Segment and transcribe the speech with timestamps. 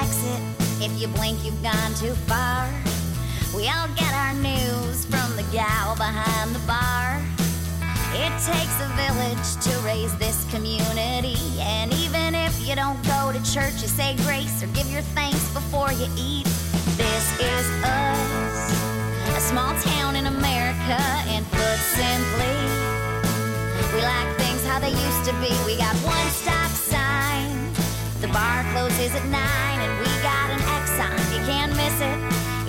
[0.00, 0.40] exit.
[0.80, 2.68] If you blink, you've gone too far.
[3.54, 7.20] We all get our news from the gal behind the bar.
[8.16, 11.36] It takes a village to raise this community.
[11.60, 15.52] And even if you don't go to church, you say grace or give your thanks
[15.52, 16.46] before you eat.
[16.96, 18.72] This is us,
[19.36, 20.98] a small town in America,
[21.32, 22.56] and put simply,
[23.94, 25.52] we like things how they used to be.
[25.64, 27.69] We got one stop sign,
[28.20, 31.16] the bar closes at nine, and we got an Exxon.
[31.32, 32.18] You can't miss it,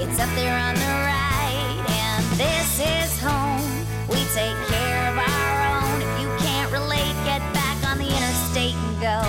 [0.02, 1.86] it's up there on the right.
[1.90, 6.02] And this is home, we take care of our own.
[6.02, 9.22] If you can't relate, get back on the interstate and go.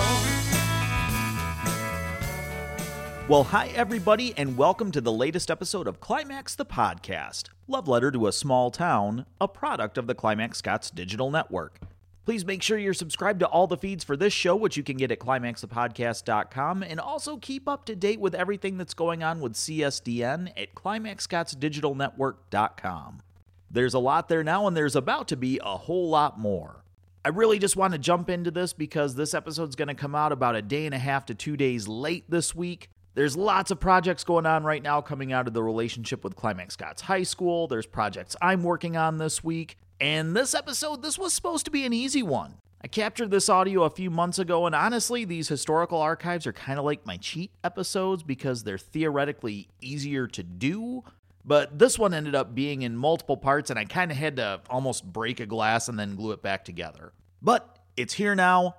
[3.27, 8.11] Well, hi, everybody, and welcome to the latest episode of Climax the Podcast Love Letter
[8.11, 11.81] to a Small Town, a product of the Climax Scotts Digital Network.
[12.25, 14.95] Please make sure you're subscribed to all the feeds for this show, which you can
[14.95, 19.53] get at climaxthepodcast.com, and also keep up to date with everything that's going on with
[19.53, 23.21] CSDN at climaxscottsdigitalnetwork.com.
[23.69, 26.85] There's a lot there now, and there's about to be a whole lot more.
[27.25, 30.31] I really just want to jump into this because this episode's going to come out
[30.31, 32.89] about a day and a half to two days late this week.
[33.15, 36.73] There's lots of projects going on right now coming out of the relationship with Climax
[36.73, 37.67] Scotts High School.
[37.67, 39.77] There's projects I'm working on this week.
[40.03, 42.55] And this episode, this was supposed to be an easy one.
[42.81, 46.77] I captured this audio a few months ago, and honestly, these historical archives are kind
[46.77, 51.05] of like my cheat episodes because they're theoretically easier to do.
[51.45, 54.59] But this one ended up being in multiple parts, and I kind of had to
[54.69, 57.13] almost break a glass and then glue it back together.
[57.41, 58.75] But it's here now.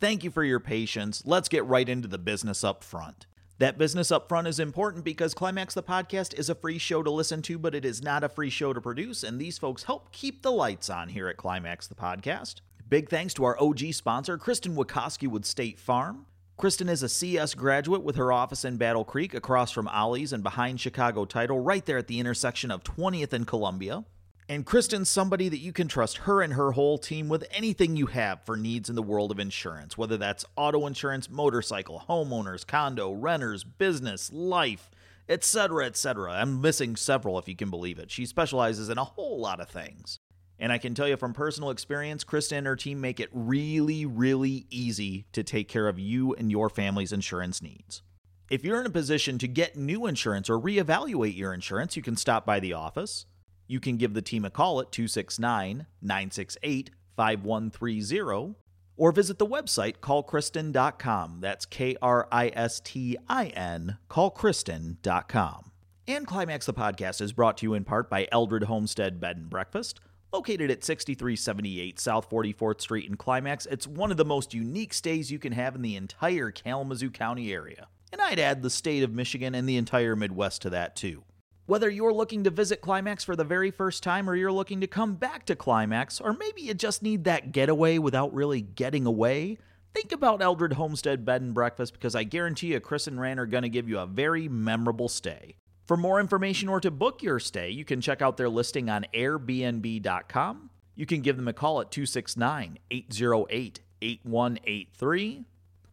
[0.00, 1.22] Thank you for your patience.
[1.26, 3.26] Let's get right into the business up front.
[3.58, 7.10] That business up front is important because Climax the Podcast is a free show to
[7.10, 10.10] listen to, but it is not a free show to produce, and these folks help
[10.10, 12.56] keep the lights on here at Climax the Podcast.
[12.88, 16.26] Big thanks to our OG sponsor, Kristin Wikoski with State Farm.
[16.58, 20.42] Kristin is a CS graduate with her office in Battle Creek across from Ollie's and
[20.42, 24.04] behind Chicago Title, right there at the intersection of 20th and Columbia.
[24.46, 28.06] And Kristin's somebody that you can trust her and her whole team with anything you
[28.06, 33.10] have for needs in the world of insurance, whether that's auto insurance, motorcycle, homeowners, condo,
[33.12, 34.90] renters, business, life,
[35.30, 36.32] etc., etc.
[36.32, 38.10] I'm missing several if you can believe it.
[38.10, 40.18] She specializes in a whole lot of things.
[40.58, 44.04] And I can tell you from personal experience, Kristin and her team make it really,
[44.04, 48.02] really easy to take care of you and your family's insurance needs.
[48.50, 52.16] If you're in a position to get new insurance or reevaluate your insurance, you can
[52.16, 53.24] stop by the office.
[53.66, 58.54] You can give the team a call at 269 968 5130
[58.96, 61.38] or visit the website callkristin.com.
[61.40, 65.70] That's K R I S T I N, callkristin.com.
[66.06, 69.48] And Climax the Podcast is brought to you in part by Eldred Homestead Bed and
[69.48, 70.00] Breakfast.
[70.32, 75.30] Located at 6378 South 44th Street in Climax, it's one of the most unique stays
[75.30, 77.86] you can have in the entire Kalamazoo County area.
[78.12, 81.22] And I'd add the state of Michigan and the entire Midwest to that too.
[81.66, 84.86] Whether you're looking to visit Climax for the very first time or you're looking to
[84.86, 89.56] come back to Climax, or maybe you just need that getaway without really getting away,
[89.94, 93.46] think about Eldred Homestead Bed and Breakfast because I guarantee you Chris and Ran are
[93.46, 95.56] going to give you a very memorable stay.
[95.86, 99.06] For more information or to book your stay, you can check out their listing on
[99.14, 100.68] Airbnb.com.
[100.94, 105.44] You can give them a call at 269 808 8183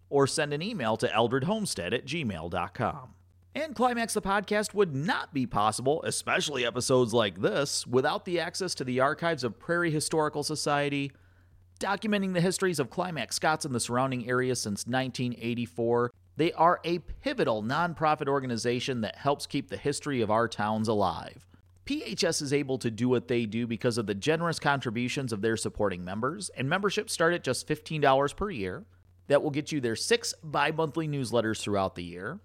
[0.09, 3.13] or send an email to eldredhomestead at gmail.com.
[3.53, 8.73] And Climax the Podcast would not be possible, especially episodes like this, without the access
[8.75, 11.11] to the archives of Prairie Historical Society,
[11.77, 16.11] documenting the histories of Climax Scotts in the surrounding area since 1984.
[16.37, 21.45] They are a pivotal nonprofit organization that helps keep the history of our towns alive.
[21.85, 25.57] PHS is able to do what they do because of the generous contributions of their
[25.57, 28.85] supporting members, and memberships start at just $15 per year.
[29.27, 32.39] That will get you their six bi monthly newsletters throughout the year.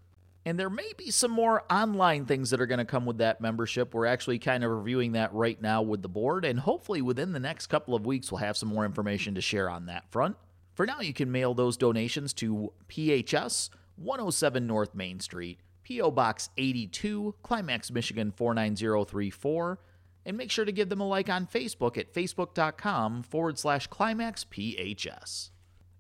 [0.47, 3.41] And there may be some more online things that are going to come with that
[3.41, 3.93] membership.
[3.93, 7.41] We're actually kind of reviewing that right now with the board, and hopefully within the
[7.41, 10.37] next couple of weeks, we'll have some more information to share on that front.
[10.75, 16.13] For now, you can mail those donations to PHS 107 North Main Street, P.O.
[16.13, 19.81] Box 82, Climax, Michigan 49034,
[20.27, 24.45] and make sure to give them a like on Facebook at facebook.com forward slash climax
[24.45, 25.51] PHS.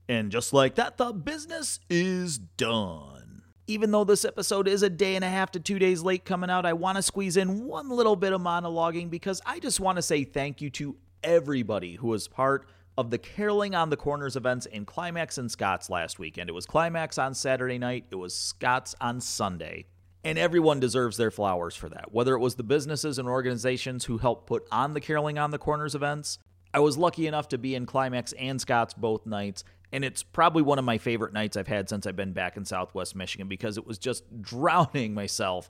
[0.08, 3.25] And just like that, the business is done.
[3.68, 6.50] Even though this episode is a day and a half to two days late coming
[6.50, 9.96] out, I want to squeeze in one little bit of monologuing because I just want
[9.96, 14.36] to say thank you to everybody who was part of the Caroling on the Corners
[14.36, 16.48] events in Climax and Scotts last weekend.
[16.48, 19.86] It was Climax on Saturday night, it was Scotts on Sunday.
[20.22, 22.12] And everyone deserves their flowers for that.
[22.12, 25.58] Whether it was the businesses and organizations who helped put on the Caroling on the
[25.58, 26.38] Corners events,
[26.72, 30.62] I was lucky enough to be in Climax and Scotts both nights, And it's probably
[30.62, 33.76] one of my favorite nights I've had since I've been back in Southwest Michigan because
[33.76, 35.68] it was just drowning myself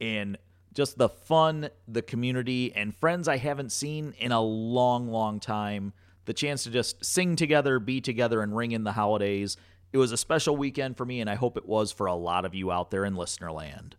[0.00, 0.36] in
[0.74, 5.92] just the fun, the community, and friends I haven't seen in a long, long time.
[6.24, 9.56] The chance to just sing together, be together, and ring in the holidays.
[9.92, 12.44] It was a special weekend for me, and I hope it was for a lot
[12.44, 13.96] of you out there in listener land.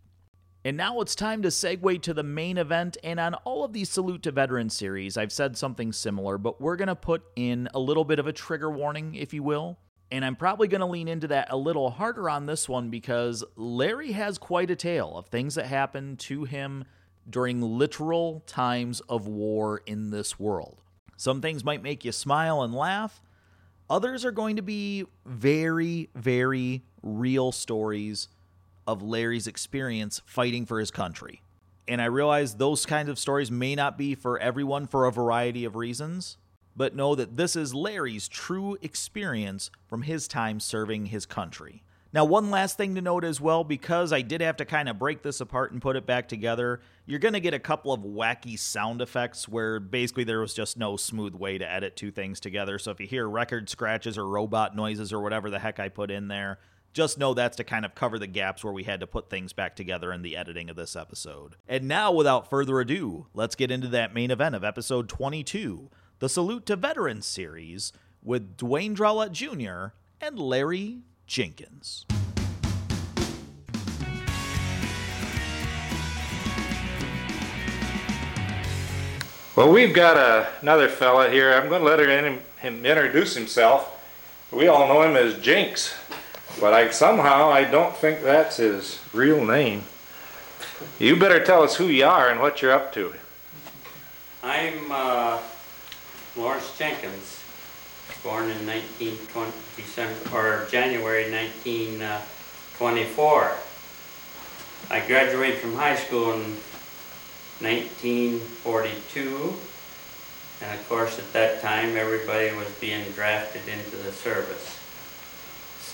[0.66, 2.96] And now it's time to segue to the main event.
[3.04, 6.76] And on all of these Salute to Veterans series, I've said something similar, but we're
[6.76, 9.78] going to put in a little bit of a trigger warning, if you will.
[10.10, 13.44] And I'm probably going to lean into that a little harder on this one because
[13.56, 16.84] Larry has quite a tale of things that happened to him
[17.28, 20.80] during literal times of war in this world.
[21.18, 23.20] Some things might make you smile and laugh,
[23.90, 28.28] others are going to be very, very real stories
[28.86, 31.42] of Larry's experience fighting for his country.
[31.86, 35.64] And I realize those kinds of stories may not be for everyone for a variety
[35.64, 36.38] of reasons,
[36.76, 41.82] but know that this is Larry's true experience from his time serving his country.
[42.14, 45.00] Now, one last thing to note as well, because I did have to kind of
[45.00, 48.02] break this apart and put it back together, you're going to get a couple of
[48.02, 52.38] wacky sound effects where basically there was just no smooth way to edit two things
[52.38, 52.78] together.
[52.78, 56.12] So if you hear record scratches or robot noises or whatever the heck I put
[56.12, 56.60] in there,
[56.94, 59.52] just know that's to kind of cover the gaps where we had to put things
[59.52, 61.56] back together in the editing of this episode.
[61.68, 66.28] And now, without further ado, let's get into that main event of episode 22 the
[66.28, 67.92] Salute to Veterans series
[68.22, 69.92] with Dewayne Drallette Jr.
[70.24, 72.06] and Larry Jenkins.
[79.56, 81.52] Well, we've got a, another fella here.
[81.52, 83.90] I'm going to let him introduce himself.
[84.52, 85.94] We all know him as Jinx.
[86.60, 89.82] But I somehow I don't think that's his real name.
[90.98, 93.12] You better tell us who you are and what you're up to.
[94.42, 95.38] I'm uh,
[96.36, 97.42] Lawrence Jenkins,
[98.22, 103.52] born in 1920 December or January 1924.
[104.90, 106.56] I graduated from high school in
[107.60, 109.54] 1942,
[110.60, 114.78] and of course at that time everybody was being drafted into the service.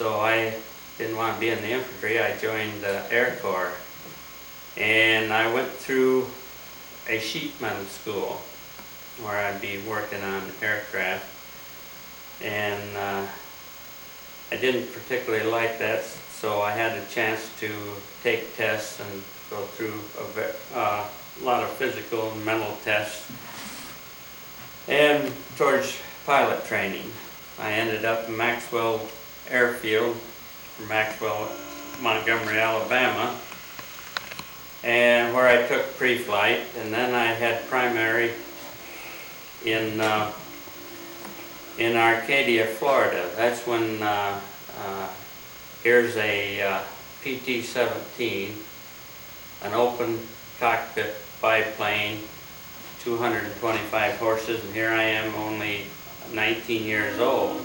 [0.01, 0.55] So I
[0.97, 2.19] didn't want to be in the infantry.
[2.19, 3.75] I joined the Air Corps.
[4.79, 6.27] And I went through
[7.07, 8.41] a sheet metal school
[9.21, 11.29] where I'd be working on aircraft.
[12.43, 13.27] And uh,
[14.51, 17.71] I didn't particularly like that, so I had a chance to
[18.23, 20.01] take tests and go through
[20.73, 21.07] a uh,
[21.43, 23.31] lot of physical and mental tests.
[24.89, 27.13] And towards pilot training,
[27.59, 29.07] I ended up in Maxwell
[29.51, 31.51] airfield from Maxwell,
[32.01, 33.37] Montgomery, Alabama,
[34.83, 38.33] and where I took pre-flight, and then I had primary
[39.65, 40.33] in uh,
[41.79, 43.31] in Arcadia, Florida.
[43.37, 44.41] That's when uh,
[44.79, 45.09] uh,
[45.83, 46.81] here's a uh,
[47.23, 48.53] PT-17,
[49.63, 50.19] an open
[50.59, 52.19] cockpit biplane,
[53.03, 55.87] 225 horses, and here I am only
[56.33, 57.65] 19 years old.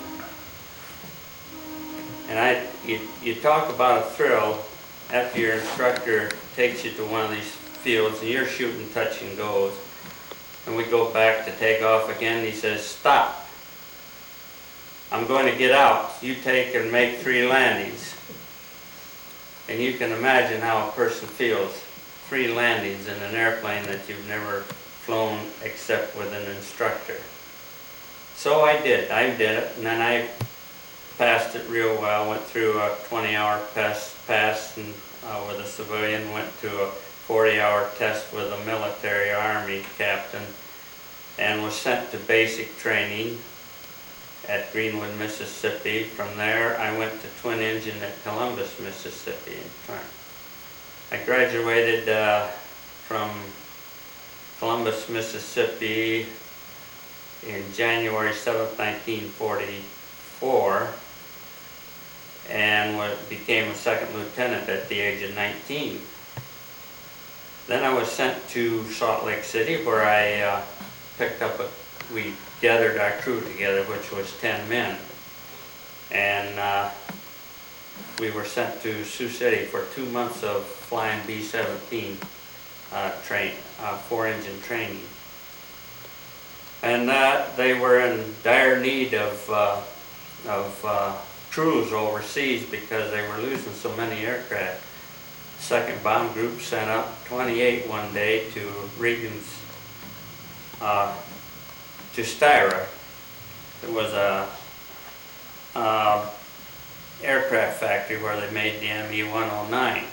[2.29, 4.63] And I, you, you talk about a thrill
[5.11, 9.37] after your instructor takes you to one of these fields and you're shooting touch and
[9.37, 9.73] goes.
[10.65, 12.43] And we go back to take off again.
[12.43, 13.47] he says, stop.
[15.11, 16.11] I'm going to get out.
[16.21, 18.15] You take and make three landings.
[19.69, 21.71] And you can imagine how a person feels.
[22.27, 27.17] Three landings in an airplane that you've never flown except with an instructor.
[28.35, 29.11] So I did.
[29.11, 29.77] I did it.
[29.77, 30.27] And then I
[31.17, 32.29] passed it real well.
[32.29, 34.93] Went through a 20-hour pass, pass and,
[35.25, 36.31] uh, with a civilian.
[36.31, 36.91] Went to a
[37.27, 40.43] 40-hour test with a military army captain,
[41.39, 43.39] and was sent to basic training
[44.47, 46.03] at Greenwood, Mississippi.
[46.03, 49.57] From there, I went to twin engine at Columbus, Mississippi.
[51.11, 52.47] I graduated uh,
[53.07, 53.31] from
[54.59, 56.27] Columbus, Mississippi
[57.47, 60.93] in January 7, 1944
[62.49, 62.97] and
[63.29, 65.99] became a second lieutenant at the age of 19.
[67.67, 70.61] Then I was sent to Salt Lake City where I uh,
[71.17, 71.67] picked up a,
[72.13, 74.97] we gathered our crew together, which was 10 men.
[76.11, 76.91] And uh,
[78.19, 82.15] we were sent to Sioux City for two months of flying B-17
[82.93, 85.01] uh, train, uh, four-engine training.
[86.83, 89.81] And that they were in dire need of, uh,
[90.47, 91.17] of uh,
[91.55, 94.83] crews overseas because they were losing so many aircraft.
[95.57, 99.61] Second bomb group sent up 28 one day to Reagan's,
[100.81, 101.15] uh,
[102.13, 102.85] to Styra.
[103.83, 104.49] It was a
[105.75, 106.29] uh,
[107.23, 110.03] aircraft factory where they made the ME-109.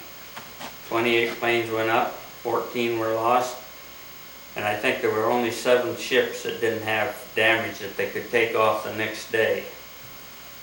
[0.87, 2.12] 28 planes went up,
[2.44, 3.56] 14 were lost,
[4.54, 8.30] and I think there were only seven ships that didn't have damage that they could
[8.30, 9.64] take off the next day.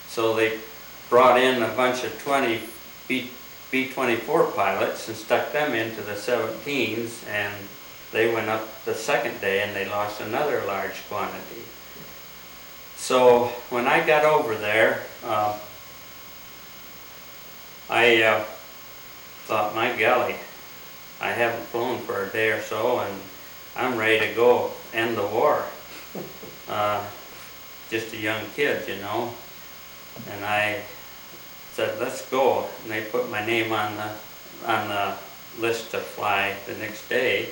[0.08, 0.58] So they
[1.10, 2.62] brought in a bunch of 20
[3.08, 3.30] B,
[3.72, 7.54] B-24 pilots and stuck them into the 17s, and
[8.12, 11.64] they went up the second day and they lost another large quantity.
[12.96, 15.58] So when I got over there, uh,
[17.90, 18.44] I uh,
[19.46, 20.36] thought, my golly,
[21.20, 23.20] I haven't flown for a day or so, and
[23.76, 25.66] I'm ready to go end the war.
[26.70, 27.04] Uh,
[27.90, 29.34] just a young kid, you know.
[30.30, 30.84] And I
[31.80, 32.68] said, let's go.
[32.84, 35.16] And they put my name on the, on the
[35.62, 37.52] list to fly the next day.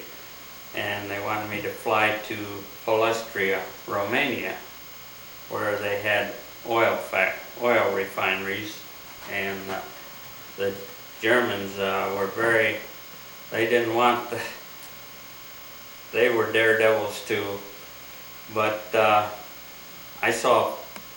[0.76, 2.36] And they wanted me to fly to
[2.86, 3.58] Ploesti,
[3.88, 4.54] Romania,
[5.48, 6.34] where they had
[6.68, 7.00] oil
[7.62, 8.84] oil refineries.
[9.32, 9.80] And uh,
[10.58, 10.74] the
[11.22, 12.76] Germans uh, were very,
[13.50, 14.42] they didn't want the,
[16.12, 17.46] they were daredevils too.
[18.54, 19.30] But uh,
[20.22, 20.72] I saw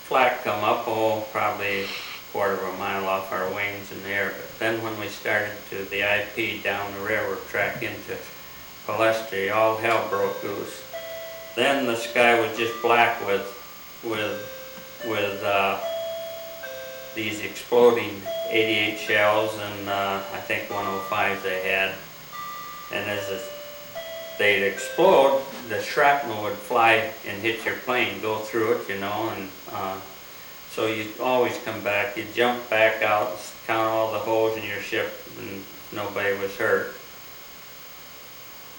[0.07, 1.87] flak come up, oh, probably
[2.31, 4.33] quarter of a mile off our wings in the air.
[4.35, 8.17] But then when we started to the IP down the railroad track into
[8.85, 10.83] Ploesti, all hell broke loose.
[11.55, 13.45] Then the sky was just black with,
[14.03, 15.79] with, with uh,
[17.15, 21.95] these exploding 88 shells and uh, I think 105s they had.
[22.93, 23.41] And as the
[24.41, 29.31] they'd explode, the shrapnel would fly and hit your plane, go through it, you know,
[29.35, 29.99] and uh,
[30.71, 32.17] so you always come back.
[32.17, 33.37] You jump back out,
[33.67, 35.63] count all the holes in your ship, and
[35.93, 36.95] nobody was hurt.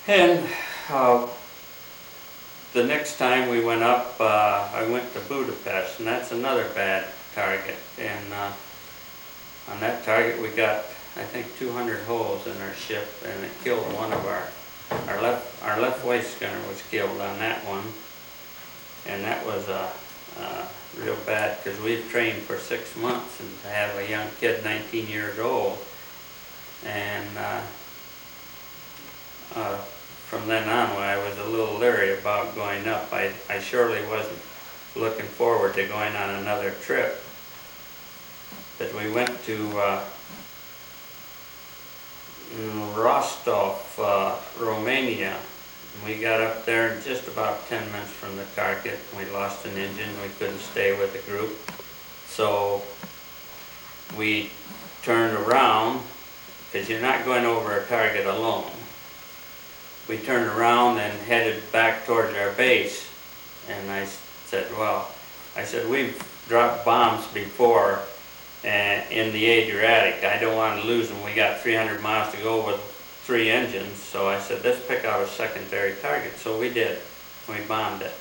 [0.09, 0.49] And
[0.89, 1.29] uh,
[2.73, 7.07] the next time we went up, uh, I went to Budapest, and that's another bad
[7.35, 7.77] target.
[7.99, 8.53] And uh,
[9.71, 13.85] on that target, we got, I think, 200 holes in our ship, and it killed
[13.95, 14.49] one of our
[15.09, 17.85] our left, our left waist gunner was killed on that one.
[19.07, 19.91] And that was uh,
[20.39, 20.67] uh,
[20.99, 25.09] real bad because we've trained for six months and to have a young kid 19
[25.09, 25.79] years old.
[26.85, 27.61] And uh,
[29.55, 33.13] uh, from then on, I was a little leery about going up.
[33.13, 34.39] I, I surely wasn't
[34.97, 37.23] looking forward to going on another trip.
[38.79, 40.05] But we went to uh,
[42.95, 45.37] Rostov, uh, Romania.
[46.05, 48.99] We got up there just about 10 minutes from the target.
[49.17, 50.11] We lost an engine.
[50.21, 51.57] We couldn't stay with the group.
[52.27, 52.83] So
[54.17, 54.51] we
[55.03, 56.03] turned around
[56.71, 58.71] because you're not going over a target alone.
[60.09, 63.09] We turned around and headed back towards our base.
[63.69, 64.07] And I
[64.47, 65.11] said, well,
[65.57, 68.01] I said, we've dropped bombs before
[68.65, 70.25] and in the Adriatic.
[70.25, 71.23] I don't want to lose them.
[71.23, 72.92] We got 300 miles to go with
[73.25, 76.37] three engines, so I said, let's pick out a secondary target.
[76.37, 76.99] So we did.
[77.49, 78.15] We bombed it.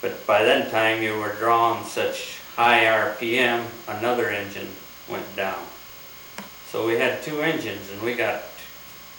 [0.00, 4.68] But by that time, you were drawing such high RPM, another engine
[5.08, 5.62] went down.
[6.70, 8.42] So we had two engines, and we got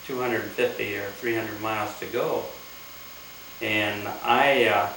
[0.06, 2.44] 250 or 300 miles to go.
[3.60, 4.92] And I uh,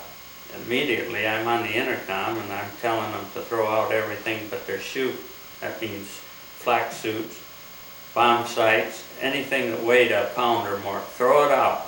[0.66, 4.80] immediately I'm on the intercom and I'm telling them to throw out everything but their
[4.80, 5.16] chute.
[5.62, 7.42] That means flak suits,
[8.20, 11.00] bomb sights, anything that weighed a pound or more.
[11.00, 11.86] Throw it out.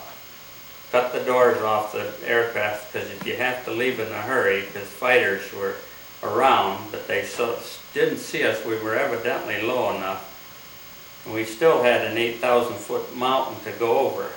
[0.89, 4.61] Cut the doors off the aircraft because if you have to leave in a hurry,
[4.61, 5.75] because fighters were
[6.23, 7.59] around, but they so,
[7.93, 8.65] didn't see us.
[8.65, 11.21] We were evidently low enough.
[11.25, 14.31] And we still had an 8,000 foot mountain to go over.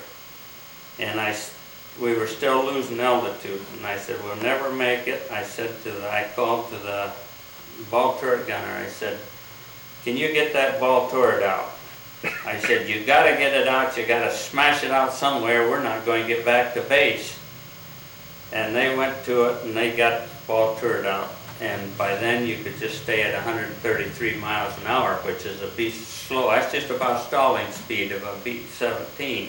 [0.98, 1.36] And I
[2.02, 3.62] we were still losing altitude.
[3.76, 5.30] And I said, we'll never make it.
[5.30, 7.12] I said to the, I called to the
[7.88, 8.84] ball turret gunner.
[8.84, 9.16] I said,
[10.02, 11.73] can you get that ball turret out?
[12.46, 13.96] I said, you gotta get it out.
[13.96, 15.68] You gotta smash it out somewhere.
[15.68, 17.38] We're not going to get back to base.
[18.52, 21.30] And they went to it and they got ball turret out.
[21.60, 25.68] And by then you could just stay at 133 miles an hour, which is a
[25.68, 26.50] beast slow.
[26.50, 29.48] That's just about stalling speed of a B-17.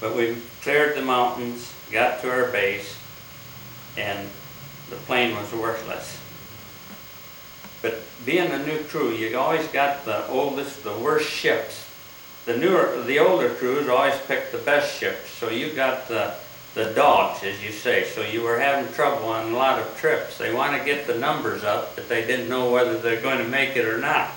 [0.00, 2.96] But we cleared the mountains, got to our base,
[3.96, 4.28] and
[4.90, 6.20] the plane was worthless.
[7.82, 11.84] But being a new crew, you always got the oldest, the worst ships.
[12.44, 15.30] The newer, the older crews always picked the best ships.
[15.30, 16.34] So you got the
[16.74, 18.04] the dogs, as you say.
[18.04, 20.36] So you were having trouble on a lot of trips.
[20.36, 23.48] They want to get the numbers up, but they didn't know whether they're going to
[23.48, 24.30] make it or not.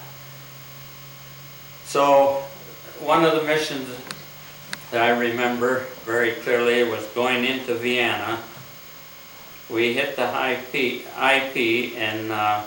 [1.84, 2.46] So
[3.02, 3.90] one of the missions
[4.92, 8.40] that I remember very clearly was going into Vienna
[9.70, 12.64] we hit the high P, IP and uh,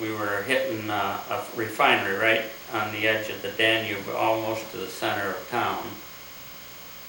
[0.00, 4.78] we were hitting uh, a refinery right on the edge of the Danube, almost to
[4.78, 5.84] the center of town.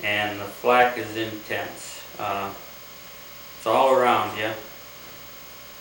[0.04, 2.02] And the flak is intense.
[2.20, 2.54] Uh,
[3.58, 4.52] it's all around you.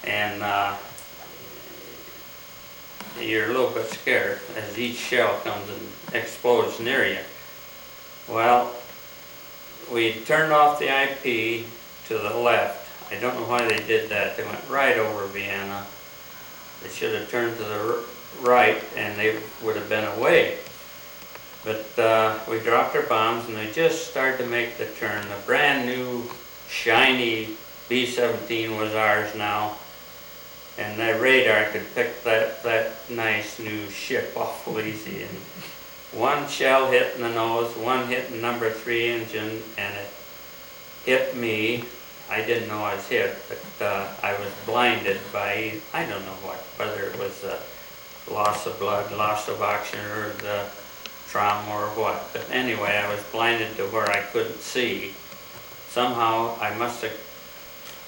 [0.05, 0.77] And uh,
[3.21, 7.19] you're a little bit scared as each shell comes and explodes near you.
[8.29, 8.73] Well,
[9.91, 11.67] we turned off the IP
[12.07, 12.89] to the left.
[13.11, 14.37] I don't know why they did that.
[14.37, 15.87] They went right over Vienna.
[16.83, 18.05] They should have turned to the
[18.41, 20.59] right and they would have been away.
[21.65, 25.23] But uh, we dropped our bombs and they just started to make the turn.
[25.29, 26.31] The brand new,
[26.69, 27.57] shiny
[27.89, 29.77] B-17 was ours now.
[30.79, 35.23] And that radar could pick that, that nice new ship awful easy.
[35.23, 35.37] And
[36.13, 40.09] one shell hit in the nose, one hit in number three engine, and it
[41.05, 41.85] hit me.
[42.31, 46.39] I didn't know I was hit, but uh, I was blinded by, I don't know
[46.47, 47.45] what, whether it was
[48.31, 50.65] loss of blood, loss of oxygen, or the
[51.29, 52.31] trauma or what.
[52.33, 55.13] But anyway, I was blinded to where I couldn't see.
[55.89, 57.13] Somehow I must have,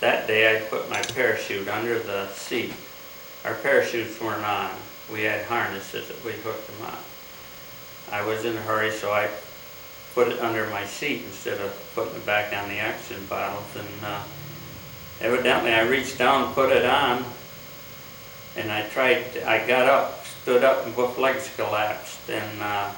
[0.00, 2.72] that day I put my parachute under the seat.
[3.44, 4.70] Our parachutes weren't on.
[5.12, 6.98] We had harnesses that we hooked them on.
[8.12, 9.28] I was in a hurry, so I
[10.14, 13.64] put it under my seat instead of putting it back on the oxygen bottles.
[13.76, 14.22] And uh,
[15.20, 17.24] evidently, I reached down put it on,
[18.56, 19.32] and I tried.
[19.32, 22.28] to, I got up, stood up, and both legs collapsed.
[22.28, 22.90] And uh,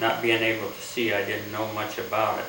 [0.00, 2.46] not being able to see, I didn't know much about it.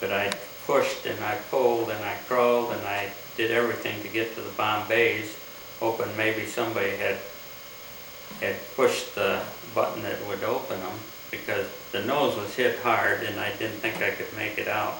[0.00, 0.32] But I
[0.66, 4.50] pushed and I pulled and I crawled and I did everything to get to the
[4.50, 5.36] bomb bays,
[5.78, 7.18] hoping maybe somebody had
[8.40, 9.42] had pushed the
[9.74, 10.98] button that would open them
[11.30, 14.94] because the nose was hit hard and I didn't think I could make it out.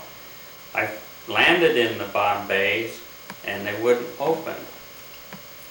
[0.74, 0.90] I
[1.28, 3.00] landed in the bomb bays
[3.44, 4.56] and they wouldn't open.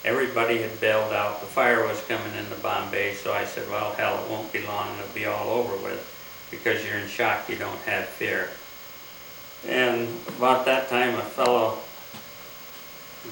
[0.05, 1.41] Everybody had bailed out.
[1.41, 4.51] The fire was coming in the bomb bay, so I said, well, hell, it won't
[4.53, 4.97] be long.
[4.97, 6.15] It'll be all over with.
[6.49, 8.49] Because you're in shock, you don't have fear.
[9.67, 10.07] And
[10.38, 11.79] about that time, a fellow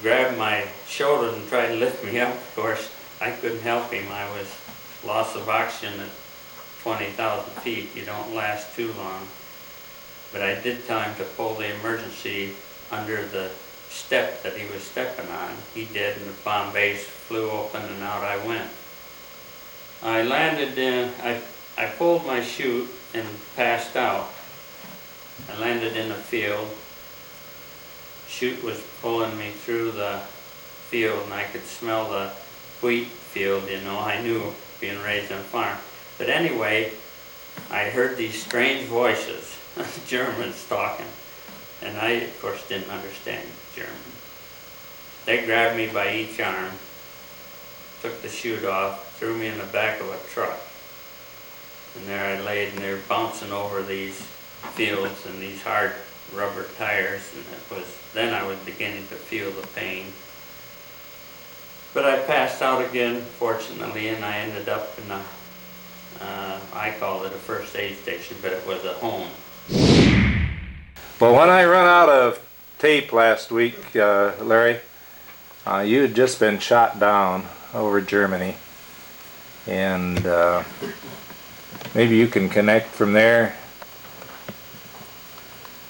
[0.02, 2.34] grabbed my shoulder and tried to lift me up.
[2.34, 4.06] Of course, I couldn't help him.
[4.12, 4.54] I was
[5.04, 5.98] loss of oxygen
[6.88, 7.94] 20,000 feet.
[7.94, 9.28] You don't last too long.
[10.32, 12.54] But I did tell him to pull the emergency
[12.90, 13.50] under the
[13.90, 15.50] step that he was stepping on.
[15.74, 18.70] He did, and the bomb base flew open, and out I went.
[20.02, 21.42] I landed in, I,
[21.76, 24.30] I pulled my chute and passed out.
[25.52, 26.74] I landed in a field.
[28.28, 30.20] Chute was pulling me through the
[30.88, 32.30] field, and I could smell the
[32.80, 33.98] wheat field, you know.
[33.98, 35.76] I knew being raised on a farm.
[36.18, 36.92] But anyway,
[37.70, 39.56] I heard these strange voices,
[40.08, 41.06] Germans talking,
[41.80, 43.94] and I, of course, didn't understand German.
[45.24, 46.72] They grabbed me by each arm,
[48.02, 50.58] took the chute off, threw me in the back of a truck.
[51.96, 54.20] And there I laid, and they're bouncing over these
[54.74, 55.92] fields and these hard
[56.34, 60.06] rubber tires, and it was then I was beginning to feel the pain.
[61.94, 65.22] But I passed out again, fortunately, and I ended up in a,
[66.20, 69.28] uh, I called it a first aid station, but it was a home.
[71.20, 72.40] Well, when I run out of
[72.78, 74.80] tape last week, uh, Larry,
[75.66, 78.56] uh, you had just been shot down over Germany.
[79.66, 80.62] And uh,
[81.94, 83.54] maybe you can connect from there.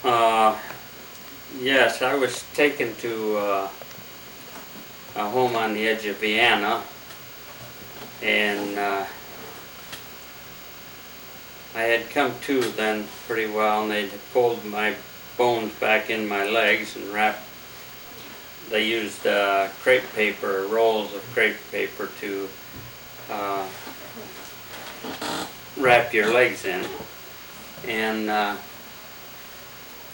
[0.02, 0.58] Uh,
[1.60, 3.68] yes, I was taken to uh,
[5.14, 6.82] a home on the edge of Vienna,
[8.22, 9.04] and uh,
[11.74, 14.94] I had come to then pretty well, and they'd pulled my
[15.36, 17.44] bones back in my legs and wrapped.
[18.70, 22.48] They used uh, crepe paper, rolls of crepe paper to
[23.30, 23.66] uh,
[25.76, 26.84] wrap your legs in,
[27.86, 28.56] and uh,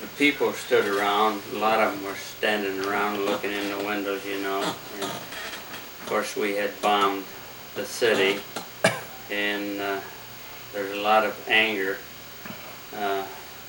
[0.00, 1.40] the people stood around.
[1.52, 4.60] A lot of them were standing around looking in the windows, you know.
[4.94, 7.24] And of course, we had bombed
[7.74, 8.40] the city,
[9.30, 10.00] and uh,
[10.74, 11.96] there's a lot of anger
[12.94, 13.24] uh,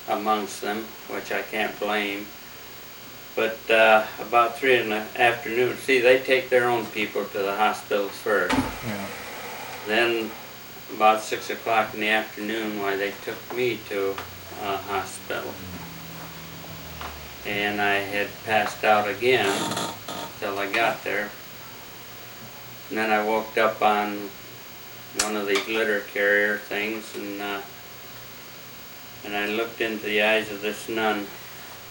[0.08, 2.26] amongst them, which I can't blame.
[3.34, 7.54] But uh, about three in the afternoon, see, they take their own people to the
[7.56, 8.54] hospitals first.
[8.54, 9.06] Yeah.
[9.86, 10.30] Then,
[10.94, 14.14] about six o'clock in the afternoon, why they took me to
[14.62, 15.52] a hospital
[17.46, 19.46] and I had passed out again
[20.40, 21.30] till I got there.
[22.88, 24.30] And then I woke up on
[25.22, 27.60] one of these litter carrier things and uh,
[29.24, 31.26] and I looked into the eyes of this nun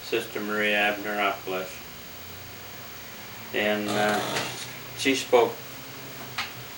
[0.06, 1.68] Sister Maria Abneropoulos.
[3.52, 4.20] And uh,
[4.98, 5.52] she spoke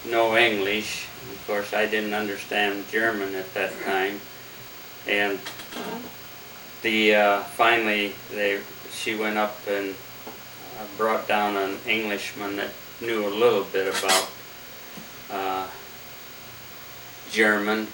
[0.09, 1.07] no English.
[1.31, 4.21] Of course, I didn't understand German at that time.
[5.07, 5.39] And
[6.83, 9.95] the uh, finally, they she went up and
[10.79, 12.71] uh, brought down an Englishman that
[13.03, 14.31] knew a little bit about
[15.31, 15.67] uh,
[17.31, 17.89] German.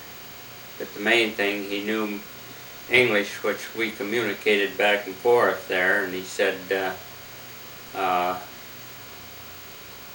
[0.78, 2.20] But the main thing, he knew
[2.90, 6.04] English, which we communicated back and forth there.
[6.04, 8.38] And he said, uh, uh,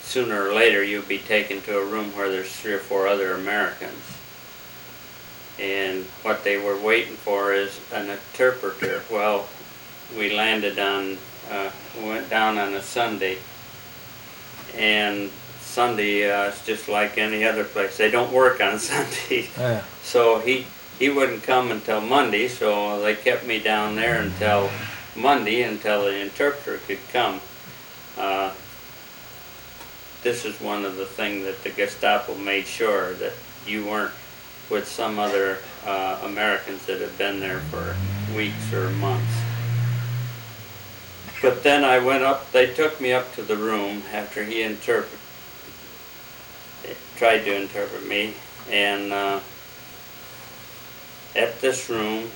[0.02, 3.34] sooner or later you'll be taken to a room where there's three or four other
[3.34, 4.04] Americans.
[5.60, 9.04] And what they were waiting for is an interpreter.
[9.12, 9.48] Well,
[10.18, 11.18] we landed on,
[11.52, 11.70] uh,
[12.02, 13.38] went down on a Sunday,
[14.76, 15.30] and
[15.70, 17.98] Sunday uh, is just like any other place.
[17.98, 19.50] They don't work on Sunday.
[19.58, 19.84] Yeah.
[20.04, 20.66] So he
[20.98, 24.70] he wouldn't come until Monday, so they kept me down there until
[25.16, 27.40] Monday until the interpreter could come.
[28.18, 28.52] Uh,
[30.24, 33.34] this is one of the things that the Gestapo made sure that
[33.66, 34.12] you weren't
[34.70, 37.96] with some other uh, Americans that had been there for
[38.36, 39.34] weeks or months.
[41.42, 45.19] But then I went up, they took me up to the room after he interpret,
[47.20, 48.34] tried to interpret me,
[48.72, 49.42] and uh,
[51.36, 52.32] at this room,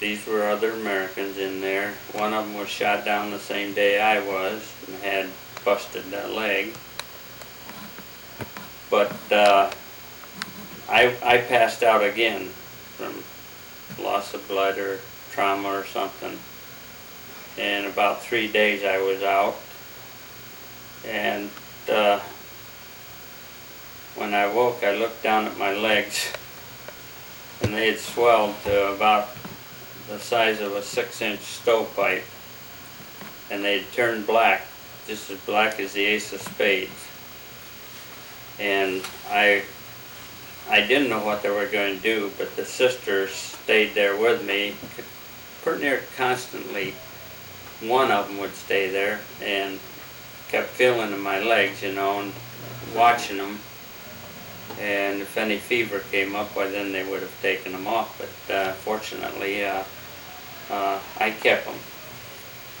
[0.00, 1.92] these were other Americans in there.
[2.12, 5.26] One of them was shot down the same day I was and had
[5.62, 6.74] busted that leg.
[8.90, 9.70] But uh,
[10.88, 12.48] I, I passed out again
[12.96, 13.22] from
[14.02, 15.00] loss of blood or
[15.32, 16.38] trauma or something.
[17.58, 19.56] And about three days I was out.
[21.06, 21.50] And
[21.90, 22.20] uh,
[24.16, 26.32] when I woke, I looked down at my legs
[27.62, 29.28] and they had swelled to about
[30.08, 32.24] the size of a six inch stovepipe.
[33.50, 34.66] And they'd turned black,
[35.06, 36.90] just as black as the ace of spades.
[38.58, 39.64] And I
[40.70, 44.44] I didn't know what they were going to do, but the sisters stayed there with
[44.46, 44.74] me
[45.62, 46.94] pretty near constantly.
[47.82, 49.78] One of them would stay there and
[50.48, 52.32] kept feeling in my legs, you know, and
[52.94, 53.58] watching them.
[54.80, 58.18] And if any fever came up, why then they would have taken them off.
[58.18, 59.84] But uh, fortunately, uh,
[60.70, 61.78] uh, I kept them.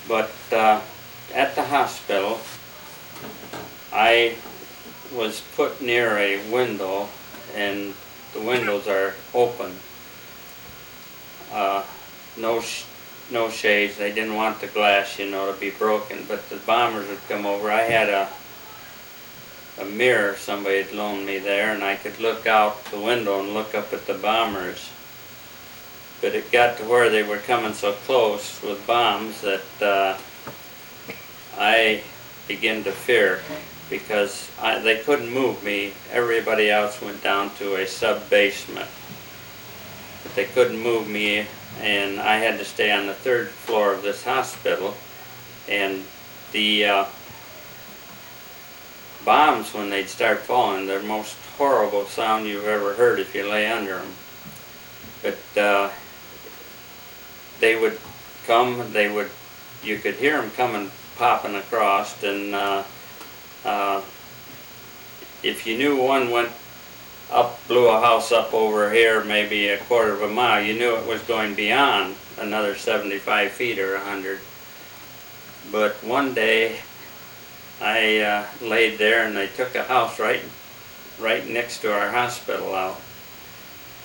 [0.08, 0.80] But uh,
[1.34, 2.40] at the hospital,
[3.92, 4.36] I
[5.14, 7.08] was put near a window
[7.54, 7.94] and
[8.32, 9.72] the windows are open.
[11.52, 11.84] Uh,
[12.36, 12.84] no, sh-
[13.30, 13.96] no shades.
[13.96, 16.24] They didn't want the glass, you know, to be broken.
[16.26, 17.70] But the bombers would come over.
[17.70, 18.28] I had a
[19.80, 23.54] a mirror somebody had loaned me there, and I could look out the window and
[23.54, 24.90] look up at the bombers.
[26.20, 30.18] But it got to where they were coming so close with bombs that uh,
[31.58, 32.02] I
[32.46, 33.40] began to fear
[33.90, 35.92] because I, they couldn't move me.
[36.10, 38.88] Everybody else went down to a sub basement.
[40.22, 41.46] But they couldn't move me,
[41.80, 44.94] and I had to stay on the third floor of this hospital.
[45.68, 46.04] And
[46.52, 47.04] the uh,
[49.24, 53.48] bombs, when they'd start falling, they're the most horrible sound you've ever heard if you
[53.48, 54.12] lay under them.
[55.22, 55.90] But uh,
[57.60, 57.98] they would
[58.46, 59.30] come, they would,
[59.82, 62.82] you could hear them coming, popping across, and uh,
[63.64, 64.02] uh,
[65.42, 66.50] if you knew one went
[67.30, 70.96] up, blew a house up over here, maybe a quarter of a mile, you knew
[70.96, 74.40] it was going beyond another 75 feet or 100.
[75.70, 76.80] But one day,
[77.80, 80.42] I uh, laid there and they took a house right,
[81.20, 83.00] right next to our hospital out.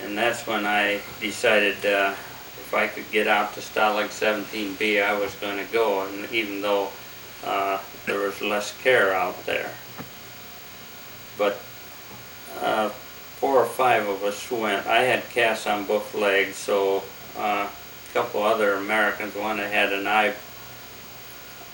[0.03, 5.19] And that's when I decided uh, if I could get out to Stalag 17B, I
[5.19, 6.07] was going to go.
[6.07, 6.89] And even though
[7.43, 9.71] uh, there was less care out there.
[11.37, 11.59] But
[12.61, 14.85] uh, four or five of us went.
[14.85, 17.03] I had casts on both legs, so
[17.37, 20.33] uh, a couple other Americans, one that had an eye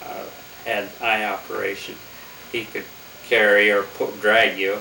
[0.03, 0.25] uh,
[0.65, 1.95] had eye operation,
[2.51, 2.83] he could
[3.27, 4.79] carry or put, drag you,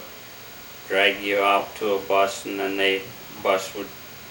[0.89, 3.01] drag you out to a bus, and then the
[3.43, 3.89] bus would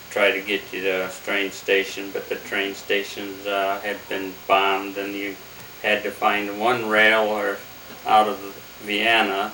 [0.09, 4.33] try to get you to a train station, but the train stations uh, had been
[4.47, 5.35] bombed, and you
[5.81, 7.57] had to find one rail or
[8.05, 8.37] out of
[8.83, 9.51] Vienna,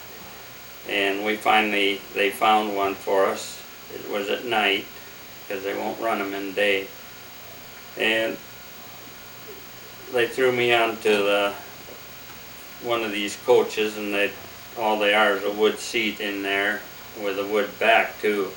[0.88, 3.62] and we finally they found one for us.
[3.94, 4.86] It was at night
[5.48, 6.88] because they won't run them in day,
[7.98, 8.38] and
[10.14, 11.54] they threw me onto the
[12.84, 14.32] one of these coaches, and they
[14.78, 16.82] all they are is a wood seat in there
[17.22, 18.52] with a wood back too,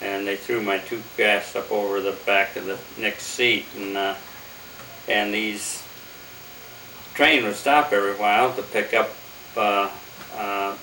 [0.00, 3.96] and they threw my two casts up over the back of the next seat, and
[3.96, 4.14] uh,
[5.08, 5.82] and these
[7.14, 9.10] train would stop every while to pick up,
[9.56, 9.88] uh,
[10.36, 10.76] uh,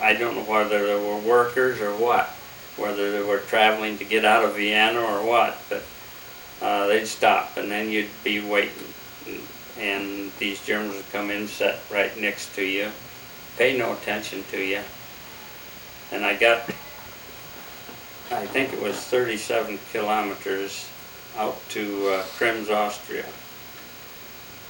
[0.00, 2.26] I don't know whether there were workers or what,
[2.76, 5.82] whether they were traveling to get out of Vienna or what, but
[6.62, 8.72] uh, they'd stop and then you'd be waiting.
[9.78, 12.90] And, these Germans would come in, sit right next to you,
[13.56, 14.80] pay no attention to you.
[16.12, 16.60] And I got,
[18.30, 20.88] I think it was 37 kilometers
[21.36, 23.24] out to uh, Krems, Austria.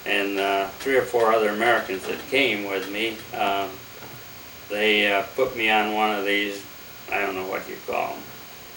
[0.06, 3.70] And uh, three or four other Americans that came with me, um,
[4.70, 6.64] they uh, put me on one of these,
[7.10, 8.22] I don't know what you call them,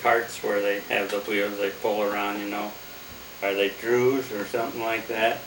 [0.02, 2.72] carts where they have the wheels they pull around, you know.
[3.44, 5.39] Are they Drews or something like that?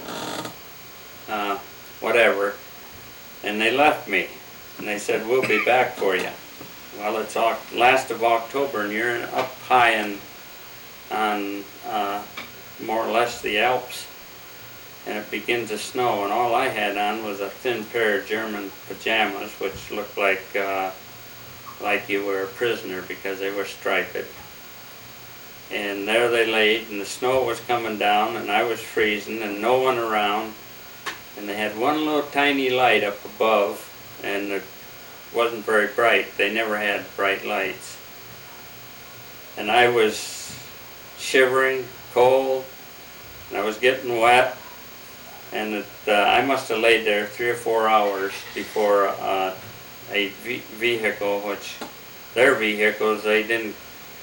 [1.29, 1.59] Uh,
[2.01, 2.55] whatever.
[3.43, 4.29] And they left me.
[4.79, 6.29] And they said, we'll be back for you.
[6.99, 7.37] Well, it's
[7.75, 10.19] last of October and you're up high in,
[11.11, 12.23] on uh,
[12.85, 14.07] more or less the Alps.
[15.07, 18.27] And it begins to snow and all I had on was a thin pair of
[18.27, 20.91] German pajamas which looked like, uh,
[21.83, 24.17] like you were a prisoner because they were striped.
[25.71, 29.61] And there they laid and the snow was coming down and I was freezing and
[29.61, 30.55] no one around.
[31.37, 33.91] And they had one little tiny light up above
[34.23, 34.63] and it
[35.35, 36.37] wasn't very bright.
[36.37, 37.99] They never had bright lights.
[39.57, 40.57] And I was
[41.19, 42.65] shivering, cold,
[43.49, 44.57] and I was getting wet.
[45.53, 49.55] And it, uh, I must have laid there three or four hours before uh,
[50.11, 51.77] a vehicle, which
[52.35, 53.77] their vehicles, they didn't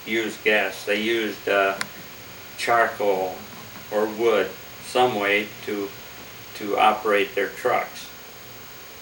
[0.06, 0.86] use gas.
[0.86, 1.78] They used uh,
[2.58, 3.36] charcoal
[3.92, 4.50] or wood,
[4.86, 5.90] some way to
[6.62, 8.08] to operate their trucks.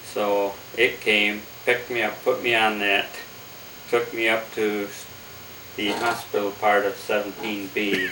[0.04, 3.06] So it came, picked me up, put me on that,
[3.88, 4.88] took me up to
[5.76, 8.10] the hospital part of 17B,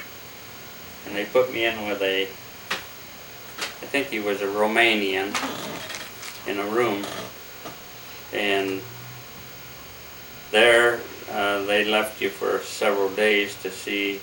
[1.07, 5.35] and they put me in with a, I think he was a Romanian,
[6.47, 7.05] in a room,
[8.33, 8.81] and
[10.51, 14.21] there uh, they left you for several days to see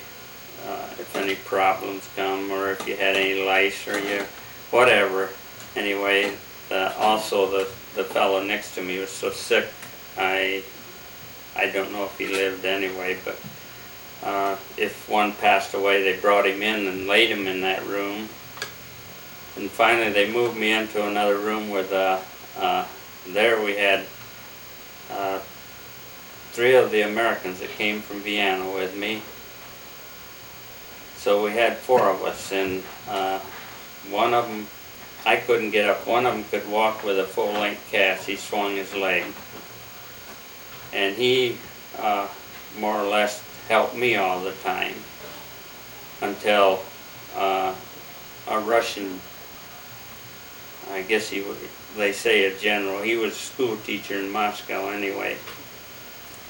[0.68, 4.26] uh, if any problems come or if you had any lice or you,
[4.76, 5.30] whatever.
[5.78, 6.36] Anyway,
[6.98, 9.66] also the, the fellow next to me was so sick,
[10.18, 10.64] I,
[11.56, 13.40] I don't know if he lived anyway, but
[14.22, 18.28] uh, if one passed away, they brought him in and laid him in that room.
[19.56, 22.20] And finally, they moved me into another room with, uh,
[22.58, 22.86] uh,
[23.30, 24.04] there we had
[25.10, 25.40] uh,
[26.52, 29.22] three of the Americans that came from Vienna with me.
[31.16, 33.40] So we had four of us, and uh,
[34.12, 34.68] one of them,
[35.26, 36.06] I couldn't get up.
[36.08, 38.28] One of them could walk with a full-length cast.
[38.28, 39.24] He swung his leg,
[40.94, 41.58] and he
[41.98, 42.28] uh,
[42.80, 44.96] more or less helped me all the time
[46.22, 46.80] until
[47.36, 47.74] uh,
[48.48, 49.20] a Russian,
[50.91, 51.58] I guess he would,
[51.98, 53.02] they say a general.
[53.02, 55.38] He was a school teacher in Moscow anyway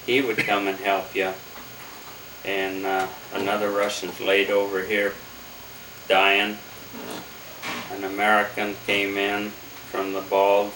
[0.06, 1.32] he would come and help you.
[2.44, 5.12] And uh, another Russian's laid over here
[6.08, 6.56] dying.
[7.92, 9.50] An American came in
[9.90, 10.74] from the Balls,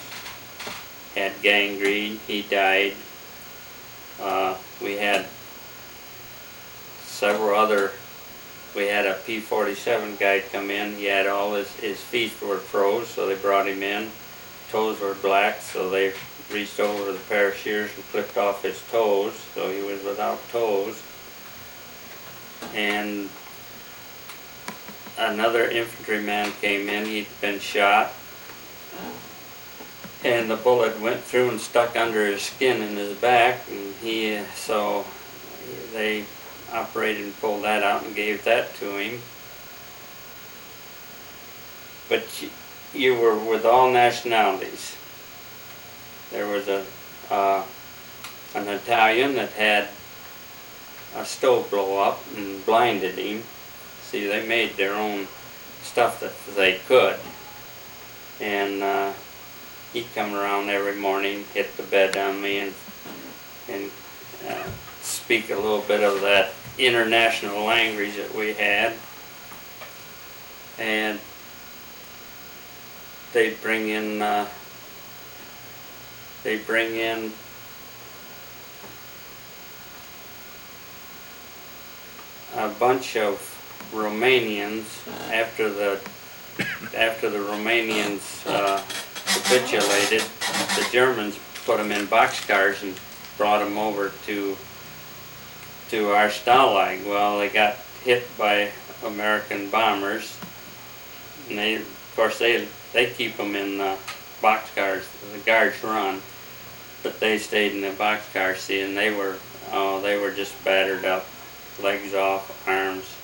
[1.13, 2.93] had gangrene, he died.
[4.19, 5.25] Uh, we had
[7.01, 7.91] several other,
[8.75, 13.09] we had a P-47 guy come in, he had all his, his feet were froze,
[13.09, 14.09] so they brought him in.
[14.69, 16.13] Toes were black, so they
[16.51, 20.39] reached over a pair of shears and clipped off his toes, so he was without
[20.49, 21.01] toes.
[22.73, 23.29] And
[25.17, 28.11] another infantryman came in, he'd been shot.
[30.23, 34.39] And the bullet went through and stuck under his skin in his back, and he,
[34.55, 35.05] so
[35.93, 36.25] they
[36.71, 39.19] operated and pulled that out and gave that to him.
[42.07, 42.23] But
[42.93, 44.95] you, were with all nationalities.
[46.29, 46.85] There was a
[47.29, 47.63] uh,
[48.53, 49.87] an Italian that had
[51.15, 53.43] a stove blow up and blinded him.
[54.11, 55.29] See, they made their own
[55.83, 57.15] stuff that they could,
[58.41, 59.13] and uh,
[59.93, 62.73] he'd come around every morning, hit the bed on me, and
[63.69, 63.89] and
[64.49, 64.67] uh,
[64.99, 68.91] speak a little bit of that international language that we had,
[70.77, 71.17] and
[73.31, 74.21] they'd bring in.
[74.21, 74.45] Uh,
[76.43, 77.31] they bring in
[82.57, 83.50] a bunch of
[83.91, 84.85] Romanians
[85.31, 85.99] after the
[86.95, 88.81] after the Romanians uh,
[89.25, 90.21] capitulated.
[90.75, 92.95] The Germans put them in boxcars and
[93.37, 94.57] brought them over to
[95.89, 97.05] to our Stalag.
[97.05, 98.71] Well, they got hit by
[99.05, 100.37] American bombers,
[101.49, 103.97] and they, of course, they they keep them in uh,
[104.41, 105.03] boxcars.
[105.33, 106.21] The guards run,
[107.03, 109.37] but they stayed in the boxcar seat, and they were
[109.71, 111.25] oh they were just battered up,
[111.81, 113.15] legs off, arms,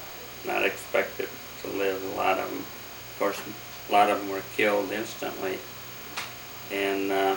[0.48, 1.30] not expected
[1.62, 2.02] to live.
[2.14, 3.42] A lot of them, of course,
[3.90, 5.60] a lot of them were killed instantly,
[6.72, 7.36] and uh,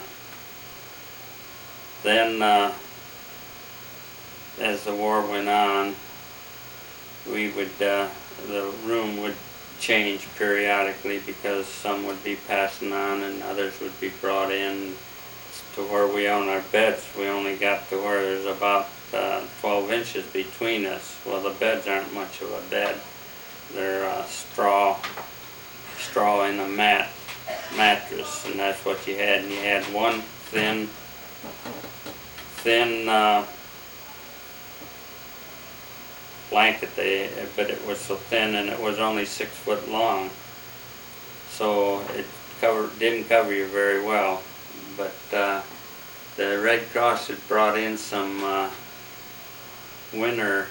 [2.02, 2.72] then uh,
[4.60, 5.94] as the war went on,
[7.30, 8.08] we would uh,
[8.46, 9.34] the room would
[9.78, 14.94] change periodically because some would be passing on and others would be brought in
[15.74, 17.08] to where we own our beds.
[17.18, 21.18] We only got to where there's about uh, 12 inches between us.
[21.26, 23.00] Well, the beds aren't much of a bed.
[23.74, 24.98] They're uh, straw,
[25.98, 27.08] straw in a mat
[27.76, 29.42] mattress, and that's what you had.
[29.42, 30.20] And you had one
[30.50, 30.88] thin,
[32.62, 33.08] thin.
[33.08, 33.46] Uh,
[36.50, 40.28] blanket they but it was so thin and it was only six foot long
[41.48, 42.26] so it
[42.98, 44.42] didn't cover you very well
[44.96, 45.62] but uh,
[46.36, 48.70] the Red Cross had brought in some uh,
[50.12, 50.66] winter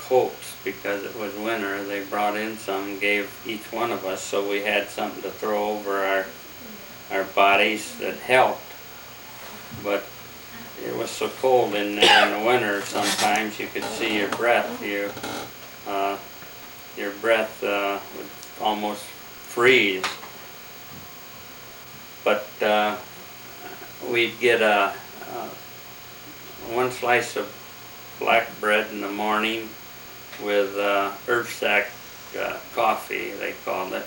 [0.00, 4.48] coats because it was winter they brought in some gave each one of us so
[4.48, 6.26] we had something to throw over our
[7.10, 8.60] our bodies that helped
[9.82, 10.04] but
[10.82, 12.82] it was so cold in there in the winter.
[12.82, 14.82] Sometimes you could see your breath.
[14.82, 15.10] You,
[15.86, 16.18] uh,
[16.96, 18.26] your breath uh, would
[18.60, 20.04] almost freeze.
[22.22, 22.96] But uh,
[24.10, 24.92] we'd get a,
[25.34, 25.48] a
[26.74, 27.46] one slice of
[28.18, 29.68] black bread in the morning
[30.42, 31.88] with uh, ersatz
[32.36, 34.06] uh, coffee, they called it.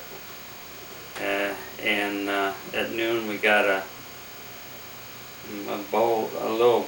[1.21, 3.83] Uh, and uh, at noon we got a
[5.69, 6.87] a bowl, a little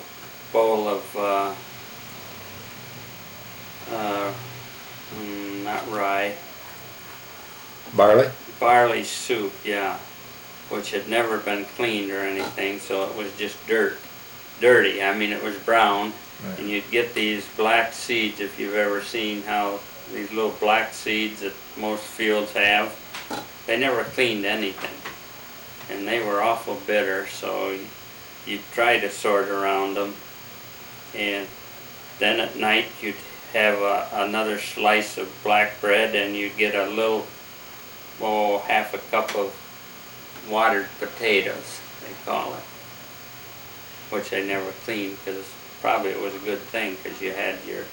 [0.52, 1.54] bowl of, uh,
[3.92, 4.34] uh,
[5.16, 6.36] mm, not rye,
[7.96, 8.30] Barley?
[8.60, 9.98] barley soup, yeah,
[10.70, 13.98] which had never been cleaned or anything, so it was just dirt,
[14.60, 15.02] dirty.
[15.02, 16.14] I mean, it was brown,
[16.46, 16.60] Right.
[16.60, 19.80] and you'd get these black seeds if you've ever seen how
[20.14, 22.96] these little black seeds that most fields have.
[23.68, 24.96] They never cleaned anything,
[25.90, 27.28] and they were awful bitter.
[27.28, 27.78] So
[28.46, 30.16] you'd try to sort around them,
[31.14, 31.48] and
[32.20, 33.16] then at night you'd
[33.54, 37.28] have a, another slice of black bread, and you'd get a little,
[38.22, 39.54] oh, half a cup of
[40.50, 42.64] watered potatoes, they call it,
[44.10, 45.46] which they never cleaned because
[45.82, 47.84] probably it was a good thing because you had your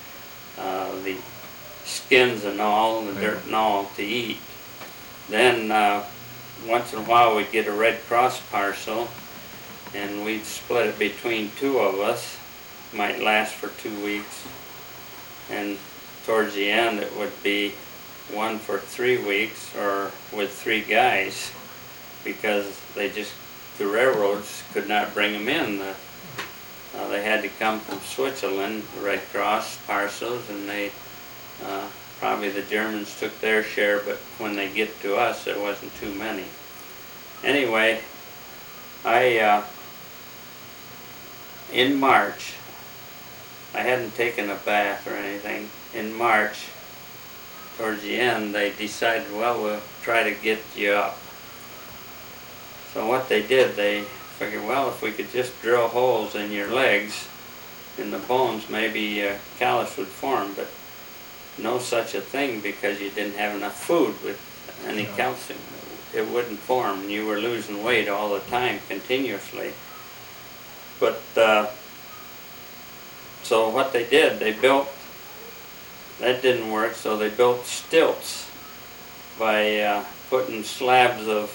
[0.59, 1.16] uh, the
[1.85, 4.38] skins and all, and the dirt and all to eat.
[5.29, 6.05] Then uh,
[6.66, 9.09] once in a while we'd get a Red Cross parcel
[9.94, 12.38] and we'd split it between two of us.
[12.92, 14.46] Might last for two weeks.
[15.51, 15.79] And
[16.25, 17.75] towards the end it would be
[18.33, 21.53] one for three weeks or with three guys
[22.25, 23.33] because they just,
[23.79, 25.79] the railroads could not bring them in.
[25.79, 25.94] The,
[26.97, 30.91] uh, they had to come from Switzerland, Red Cross parcels, and they,
[31.65, 31.87] uh,
[32.19, 36.15] probably the Germans took their share, but when they get to us, there wasn't too
[36.15, 36.45] many.
[37.45, 38.01] Anyway,
[39.05, 39.65] I, uh,
[41.73, 42.55] in March,
[43.75, 45.69] I hadn't taken a bath or anything.
[45.95, 46.69] In March,
[47.77, 51.19] towards the end, they decided, well, we'll try to get you up.
[52.95, 54.05] So what they did, they
[54.38, 57.27] figured, well, if we could just drill holes in your legs,
[57.96, 60.68] in the bones, maybe a callus would form, but
[61.57, 64.38] no such a thing because you didn't have enough food with
[64.87, 65.59] any calcium.
[66.14, 69.72] It wouldn't form, and you were losing weight all the time, continuously.
[71.01, 71.68] But, uh,
[73.42, 74.88] so what they did, they built,
[76.20, 78.51] that didn't work, so they built stilts
[79.38, 81.51] by uh, putting slabs of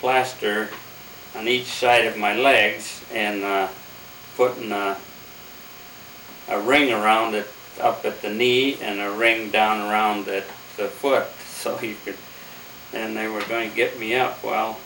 [0.00, 0.68] plaster
[1.34, 3.68] on each side of my legs and uh,
[4.36, 4.96] putting a,
[6.48, 7.48] a ring around it
[7.80, 12.16] up at the knee and a ring down around at the foot so you could,
[12.92, 14.42] and they were going to get me up.
[14.44, 14.78] Well,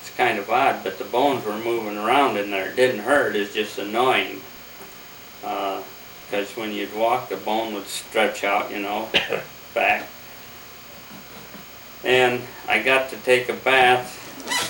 [0.00, 2.70] it's kind of odd, but the bones were moving around in there.
[2.70, 4.40] It didn't hurt, it's just annoying.
[5.40, 9.08] Because when you'd walk, the bone would stretch out, you know,
[9.74, 10.06] back.
[12.02, 14.20] And I got to take a bath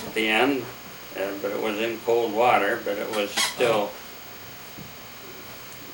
[0.06, 0.64] at the end,
[1.16, 3.88] uh, but it was in cold water, but it was still,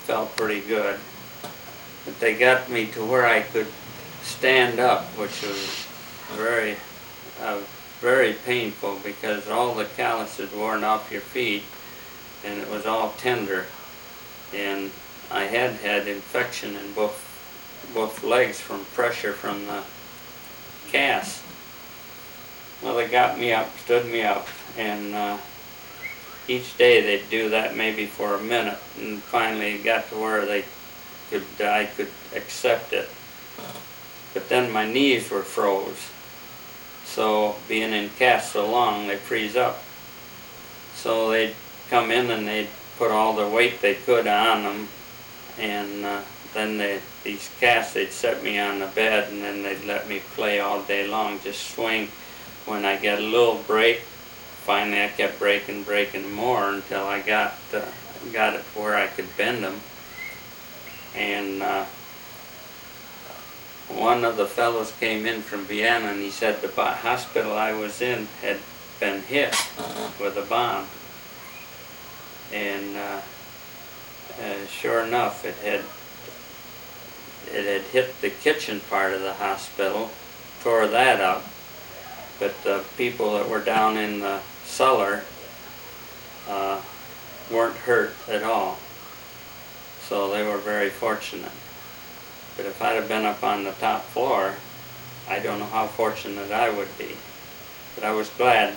[0.05, 0.99] felt pretty good.
[2.05, 3.69] But they got me to where I could
[4.23, 5.87] stand up, which was
[6.33, 6.77] very,
[7.43, 7.59] uh,
[8.01, 11.63] very painful because all the callus had worn off your feet
[12.45, 13.67] and it was all tender.
[14.55, 14.91] And
[15.31, 17.23] I had had infection in both,
[17.95, 19.83] both legs from pressure from the
[20.91, 21.43] cast.
[22.83, 25.37] Well, they got me up, stood me up, and uh,
[26.49, 30.47] each day they'd do that maybe for a minute, and finally it got to where
[30.47, 30.65] they
[31.29, 33.09] could I could accept it.
[34.33, 36.11] But then my knees were froze,
[37.05, 39.83] so being in cast so long, they freeze up.
[40.95, 41.55] So they'd
[41.91, 44.89] come in and they'd put all the weight they could on them,
[45.59, 46.23] and uh,
[46.55, 50.23] then they, these casts they'd set me on the bed, and then they'd let me
[50.35, 52.09] play all day long, just swing
[52.71, 53.99] when I get a little break,
[54.65, 57.83] finally I kept breaking, breaking more until I got uh,
[58.33, 59.81] got it where I could bend them.
[61.17, 61.85] And uh,
[63.89, 68.01] one of the fellows came in from Vienna and he said the hospital I was
[68.01, 68.59] in had
[69.01, 69.57] been hit
[70.21, 70.87] with a bomb.
[72.53, 73.21] And uh,
[74.41, 75.81] uh, sure enough, it had
[77.53, 80.11] it had hit the kitchen part of the hospital,
[80.63, 81.45] tore that up,
[82.41, 85.23] but the people that were down in the cellar
[86.49, 86.81] uh,
[87.53, 88.79] weren't hurt at all.
[90.09, 91.53] So they were very fortunate.
[92.57, 94.55] But if I'd have been up on the top floor,
[95.29, 97.11] I don't know how fortunate I would be.
[97.95, 98.77] But I was glad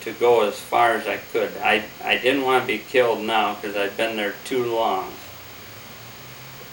[0.00, 1.56] to go as far as I could.
[1.58, 5.12] I, I didn't want to be killed now because I'd been there too long.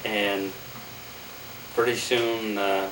[0.06, 0.52] And
[1.76, 2.90] pretty soon uh,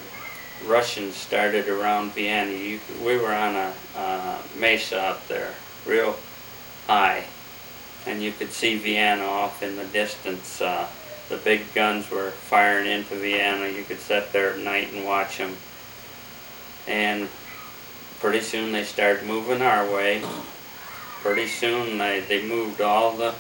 [0.68, 2.52] Russians started around Vienna.
[2.52, 5.54] You, we were on a uh, mesa up there,
[5.86, 6.16] real
[6.88, 7.26] high,
[8.06, 10.62] and you could see Vienna off in the distance.
[10.62, 10.88] Uh,
[11.30, 13.68] the big guns were firing into Vienna.
[13.68, 15.56] You could sit there at night and watch them.
[16.88, 17.30] And
[18.20, 20.24] pretty soon they started moving our way.
[21.22, 23.34] Pretty soon they, they moved all the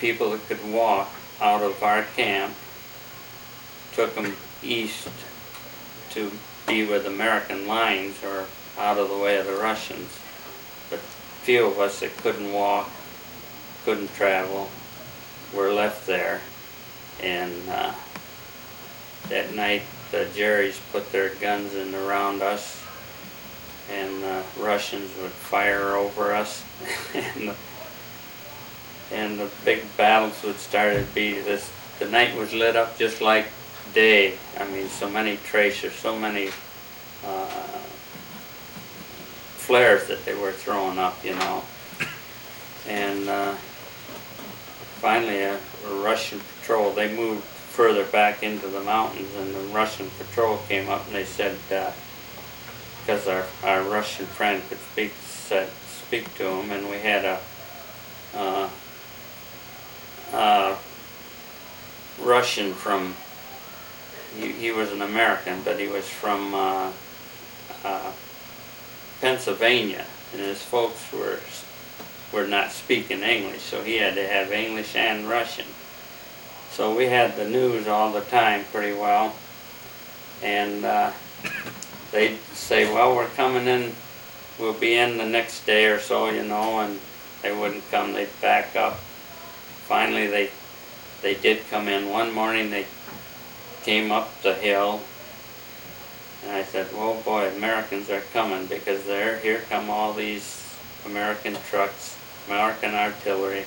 [0.00, 1.10] people that could walk
[1.40, 2.54] out of our camp,
[3.92, 5.08] took them east
[6.10, 6.30] to
[6.68, 8.44] be with American lines or
[8.78, 10.18] out of the way of the Russians.
[10.90, 11.00] But
[11.42, 12.90] few of us that couldn't walk,
[13.84, 14.68] couldn't travel,
[15.54, 16.42] were left there.
[17.22, 17.94] And uh,
[19.28, 22.84] that night, the Jerry's put their guns in around us,
[23.90, 26.64] and the Russians would fire over us,
[27.14, 27.54] and the,
[29.10, 31.70] and the big battles would start to be this.
[31.98, 33.46] The night was lit up just like
[33.94, 34.34] day.
[34.58, 36.48] I mean, so many tracers, so many
[37.24, 37.78] uh,
[39.56, 41.62] flares that they were throwing up, you know.
[42.88, 43.54] And uh,
[45.00, 50.10] finally, a, a, Russian patrol, they moved further back into the mountains, and the Russian
[50.18, 55.68] patrol came up and they said, because uh, our, our Russian friend could speak, said,
[55.86, 57.38] speak to him, and we had a
[58.34, 58.68] uh,
[60.32, 60.76] uh,
[62.20, 63.14] Russian from
[64.36, 66.92] he, he was an American, but he was from uh,
[67.84, 68.12] uh,
[69.20, 71.38] Pennsylvania, and his folks were
[72.30, 75.64] were not speaking English, so he had to have English and Russian.
[76.70, 79.34] So we had the news all the time pretty well,
[80.42, 81.12] and uh,
[82.12, 83.94] they'd say, "Well, we're coming in.
[84.58, 87.00] We'll be in the next day or so, you know," and
[87.42, 88.12] they wouldn't come.
[88.12, 88.98] They'd back up.
[89.86, 90.50] Finally, they
[91.22, 92.10] they did come in.
[92.10, 92.86] One morning, they
[93.88, 95.00] came up the hill
[96.42, 100.62] and I said, well boy, Americans are coming because there, here come all these
[101.06, 102.14] American trucks,
[102.48, 103.64] American artillery.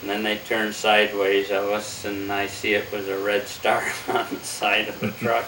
[0.00, 3.82] And then they turned sideways of us and I see it was a red star
[4.08, 5.46] on the side of the truck.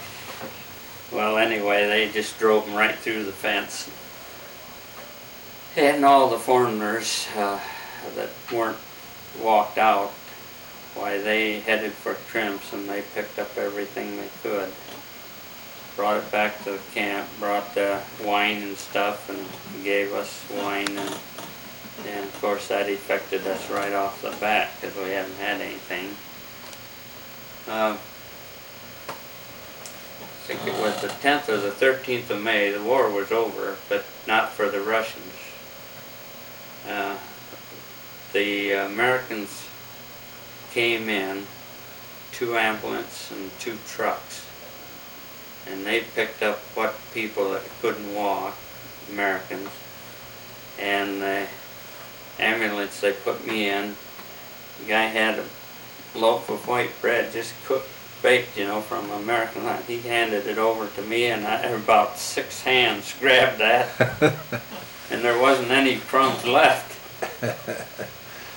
[1.12, 3.88] well, anyway, they just drove them right through the fence.
[5.76, 7.60] And all the foreigners uh,
[8.16, 8.76] that weren't
[9.40, 10.10] walked out
[10.94, 14.72] why they headed for Trimps and they picked up everything they could.
[15.96, 20.88] Brought it back to the camp, brought the wine and stuff and gave us wine
[20.88, 21.16] and,
[22.06, 26.14] and of course that affected us right off the bat because we haven't had anything.
[27.68, 27.96] Uh,
[30.44, 33.76] I think it was the 10th or the 13th of May, the war was over,
[33.88, 35.32] but not for the Russians.
[36.86, 37.16] Uh,
[38.34, 39.66] the Americans
[40.74, 41.46] came in,
[42.32, 44.44] two ambulances and two trucks.
[45.70, 48.56] And they picked up what people that couldn't walk,
[49.10, 49.70] Americans.
[50.78, 51.46] And the
[52.40, 53.94] ambulance they put me in,
[54.80, 55.44] the guy had a
[56.18, 57.88] loaf of white bread, just cooked,
[58.20, 62.62] baked, you know, from American He handed it over to me and I, about six
[62.62, 63.88] hands grabbed that.
[65.10, 66.90] and there wasn't any crumbs left.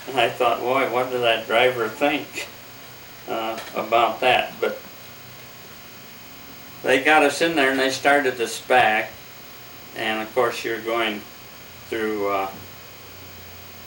[0.07, 2.47] And I thought, boy, what did that driver think
[3.27, 4.53] uh, about that?
[4.61, 4.79] But
[6.83, 9.07] they got us in there and they started to SPAC.
[9.95, 11.21] and of course you're going
[11.89, 12.49] through uh,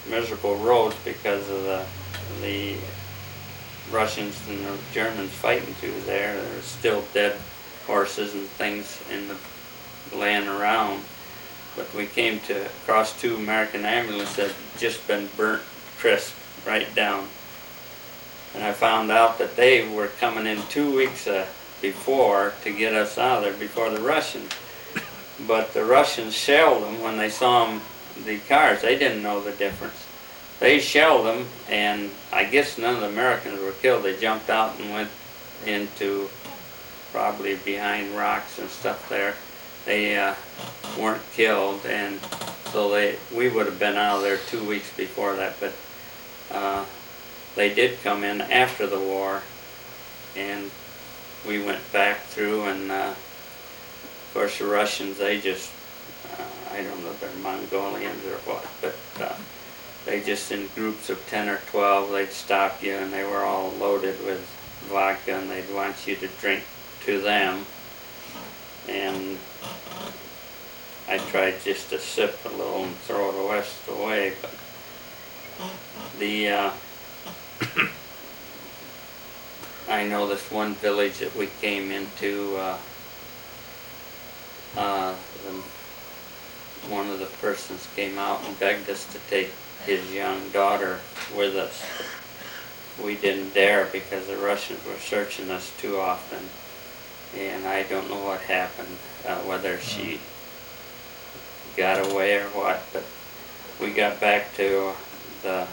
[0.09, 1.85] miserable roads because of the
[2.41, 2.77] the
[3.91, 6.41] Russians and the Germans fighting through there.
[6.41, 7.37] There's still dead
[7.87, 9.37] horses and things in the
[10.17, 11.03] laying around.
[11.77, 15.63] But we came to cross two American ambulances that had just been burnt
[16.01, 16.35] crisp
[16.67, 17.29] right down.
[18.55, 21.47] And I found out that they were coming in two weeks uh,
[21.81, 24.51] before to get us out of there before the Russians.
[25.47, 27.81] But the Russians shelled them when they saw them,
[28.25, 28.83] the cars.
[28.83, 30.07] They didn't know the difference.
[30.59, 34.03] They shelled them, and I guess none of the Americans were killed.
[34.03, 35.09] They jumped out and went
[35.65, 36.29] into
[37.13, 39.35] probably behind rocks and stuff there.
[39.87, 40.35] They uh,
[40.99, 42.21] weren't killed, and
[42.73, 45.57] so they we would have been out of there two weeks before that.
[45.61, 45.73] But
[46.53, 46.85] uh,
[47.57, 49.43] they did come in after the war,
[50.37, 50.71] and
[51.47, 55.73] we went back through, and uh, of course the Russians they just
[56.39, 59.35] uh, I don't know if they're Mongolians or what, but uh,
[60.05, 63.71] they just in groups of 10 or 12 they'd stop you and they were all
[63.73, 64.41] loaded with
[64.89, 66.63] vodka and they'd want you to drink
[67.05, 67.67] to them.
[68.89, 69.39] And
[71.09, 74.55] I tried just to sip a little and throw the rest away but
[76.19, 76.71] the uh,
[79.89, 82.79] I know this one village that we came into uh,
[84.77, 85.51] uh, the,
[86.89, 89.51] one of the persons came out and begged us to take
[89.85, 91.01] his young daughter
[91.37, 91.83] with us.
[93.03, 96.49] We didn't dare because the Russians were searching us too often.
[97.37, 100.21] And I don't know what happened, uh, whether she
[101.77, 103.05] got away or what, but
[103.81, 104.93] we got back to
[105.43, 105.67] the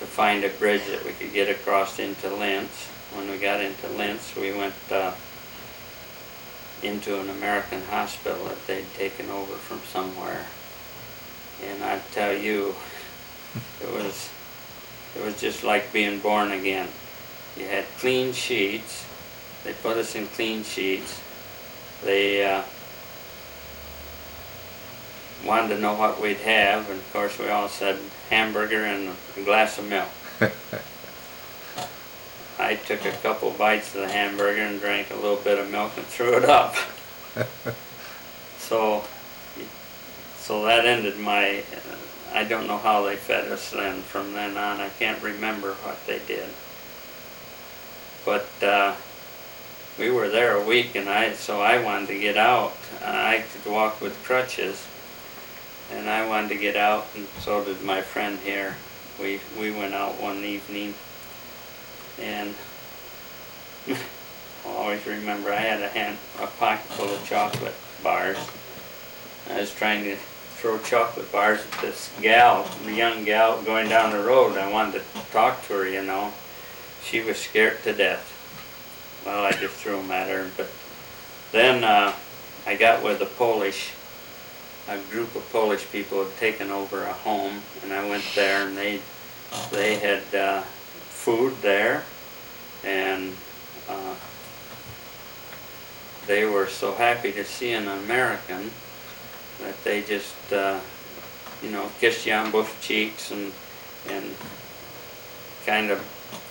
[0.00, 2.88] to find a bridge that we could get across into Linz.
[3.14, 5.12] When we got into Linz, we went uh,
[6.82, 10.44] into an American hospital that they'd taken over from somewhere
[11.62, 12.74] and I tell you,
[13.82, 14.30] it was
[15.16, 16.88] it was just like being born again.
[17.56, 19.06] You had clean sheets.
[19.62, 21.20] They put us in clean sheets.
[22.02, 22.62] They uh,
[25.44, 27.98] wanted to know what we'd have, and of course we all said
[28.30, 30.08] hamburger and a glass of milk.
[32.58, 35.92] I took a couple bites of the hamburger and drank a little bit of milk
[35.96, 36.76] and threw it up.
[38.58, 39.04] so
[40.44, 41.96] so that ended my, uh,
[42.34, 44.78] I don't know how they fed us then from then on.
[44.78, 46.50] I can't remember what they did.
[48.26, 48.94] But uh,
[49.98, 52.76] we were there a week and I, so I wanted to get out.
[53.02, 54.86] I could walk with crutches
[55.92, 58.76] and I wanted to get out and so did my friend here.
[59.20, 60.94] We, we went out one evening
[62.20, 62.54] and
[63.88, 63.96] I
[64.66, 68.38] always remember I had a hand, a pocket full of chocolate bars.
[69.50, 70.16] I was trying to
[70.56, 74.56] throw chocolate bars at this gal, the young gal going down the road.
[74.56, 76.32] I wanted to talk to her, you know.
[77.02, 78.30] She was scared to death.
[79.26, 80.50] Well, I just threw them at her.
[80.56, 80.70] But
[81.52, 82.14] then uh,
[82.66, 83.92] I got with the Polish,
[84.88, 88.76] a group of Polish people had taken over a home, and I went there, and
[88.76, 89.00] they
[89.70, 90.62] they had uh,
[91.08, 92.04] food there,
[92.82, 93.34] and
[93.88, 94.14] uh,
[96.26, 98.70] they were so happy to see an American
[99.60, 100.80] that they just, uh,
[101.62, 103.52] you know, kissed you on both cheeks and
[104.08, 104.34] and
[105.64, 106.00] kind of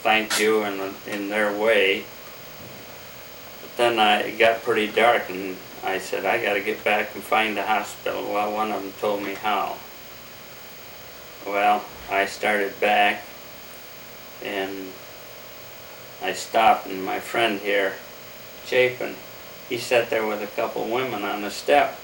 [0.02, 2.04] thanked you in in their way.
[3.62, 7.14] But then I, it got pretty dark, and I said, I got to get back
[7.14, 8.24] and find the hospital.
[8.32, 9.78] Well, one of them told me how.
[11.46, 13.24] Well, I started back,
[14.44, 14.92] and
[16.22, 17.94] I stopped, and my friend here,
[18.66, 19.16] Chapin,
[19.68, 22.00] he sat there with a couple women on the step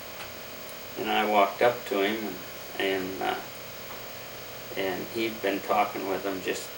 [1.00, 2.36] and I walked up to him and
[2.80, 3.36] and, uh,
[4.78, 6.70] and he'd been talking with them just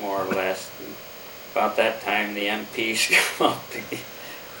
[0.00, 0.70] more or less.
[0.80, 0.94] And
[1.52, 3.64] about that time, the MPs come up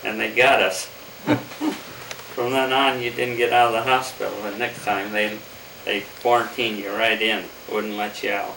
[0.04, 0.88] and they got us.
[2.34, 4.34] From then on, you didn't get out of the hospital.
[4.44, 5.38] and next time, they
[5.84, 8.56] they quarantined you right in, wouldn't let you out.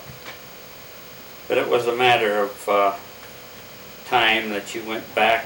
[1.47, 2.95] But it was a matter of uh,
[4.05, 5.45] time that you went back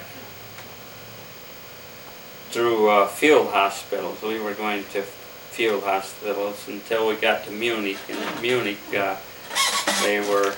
[2.49, 4.21] through uh, field hospitals.
[4.21, 7.97] We were going to field hospitals until we got to Munich.
[8.09, 9.15] And in Munich, uh,
[10.01, 10.55] they were,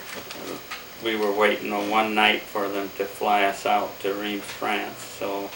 [1.04, 4.98] we were waiting on one night for them to fly us out to Reims, France.
[4.98, 5.50] So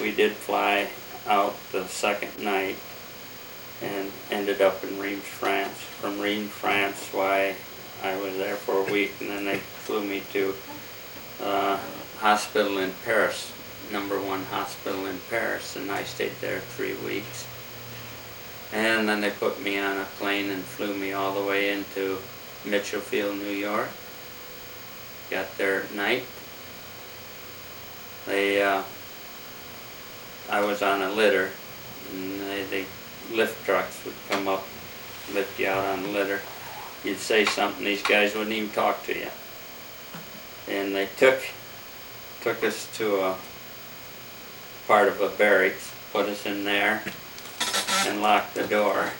[0.00, 0.88] we did fly
[1.26, 2.76] out the second night
[3.82, 5.78] and ended up in Reims, France.
[6.00, 7.54] From Reims, France, why
[8.02, 10.54] I was there for a week, and then they flew me to
[11.42, 11.78] uh,
[12.18, 13.52] hospital in Paris
[13.92, 17.46] number one hospital in Paris, and I stayed there three weeks.
[18.72, 22.18] And then they put me on a plane and flew me all the way into
[22.64, 23.88] Mitchel Field, New York.
[25.30, 26.24] Got there at night.
[28.26, 28.82] They, uh,
[30.50, 31.50] I was on a litter,
[32.10, 32.84] and they, they
[33.32, 34.66] lift trucks would come up,
[35.32, 36.40] lift you out on the litter.
[37.02, 39.28] You'd say something, these guys wouldn't even talk to you.
[40.68, 41.42] And they took
[42.42, 43.36] took us to a
[44.86, 47.02] part of a barracks, put us in there,
[48.06, 49.10] and locked the door.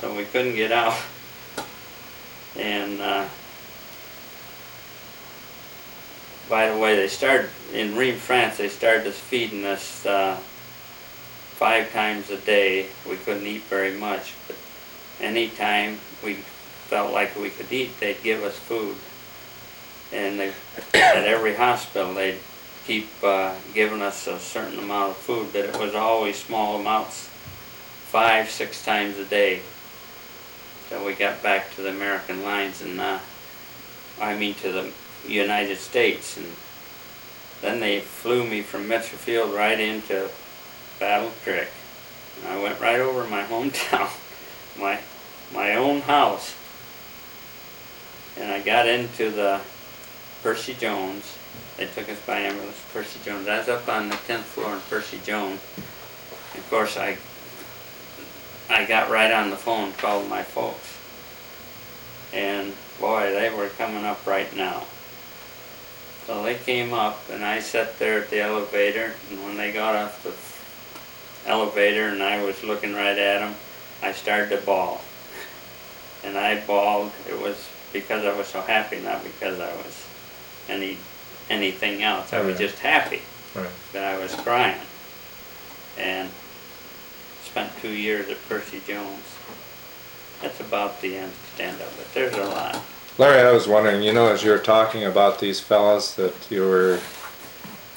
[0.00, 0.96] So we couldn't get out.
[2.56, 3.26] And uh,
[6.50, 8.58] by the way, they started in Reims, France.
[8.58, 10.36] They started feeding us uh,
[11.54, 12.86] five times a day.
[13.08, 14.56] We couldn't eat very much, but
[15.20, 16.34] anytime we
[16.88, 18.96] felt like we could eat, they'd give us food.
[20.12, 20.48] And they,
[20.94, 22.40] at every hospital, they'd
[22.84, 27.28] keep uh, giving us a certain amount of food, but it was always small amounts,
[28.08, 29.60] five, six times a day.
[30.88, 33.20] So we got back to the American lines, and uh,
[34.20, 34.92] I mean to the
[35.28, 36.46] United States, and
[37.60, 40.28] then they flew me from Mitchel Field right into
[40.98, 41.68] Battle Creek.
[42.38, 44.10] And I went right over my hometown,
[44.78, 44.98] my
[45.52, 46.54] my own house,
[48.38, 49.60] and I got into the
[50.42, 51.36] Percy Jones.
[51.76, 53.48] They took us by ambulance, Percy Jones.
[53.48, 55.60] I was up on the tenth floor in Percy Jones.
[56.54, 57.16] Of course, I
[58.68, 60.96] I got right on the phone, called my folks,
[62.32, 64.84] and boy, they were coming up right now.
[66.26, 69.96] So they came up, and I sat there at the elevator, and when they got
[69.96, 73.54] off the elevator, and I was looking right at them,
[74.02, 75.00] I started to bawl,
[76.24, 77.10] and I bawled.
[77.28, 80.06] It was because I was so happy, not because I was
[80.68, 80.96] any
[81.48, 82.32] anything else.
[82.32, 83.22] I was just happy
[83.56, 83.68] Right.
[83.92, 84.80] that I was crying.
[85.98, 86.30] And
[87.42, 89.24] spent two years at Percy Jones.
[90.40, 92.06] That's about the extent of it.
[92.14, 92.80] There's a lot.
[93.20, 96.62] Larry, I was wondering, you know, as you were talking about these fellas that you
[96.62, 97.00] were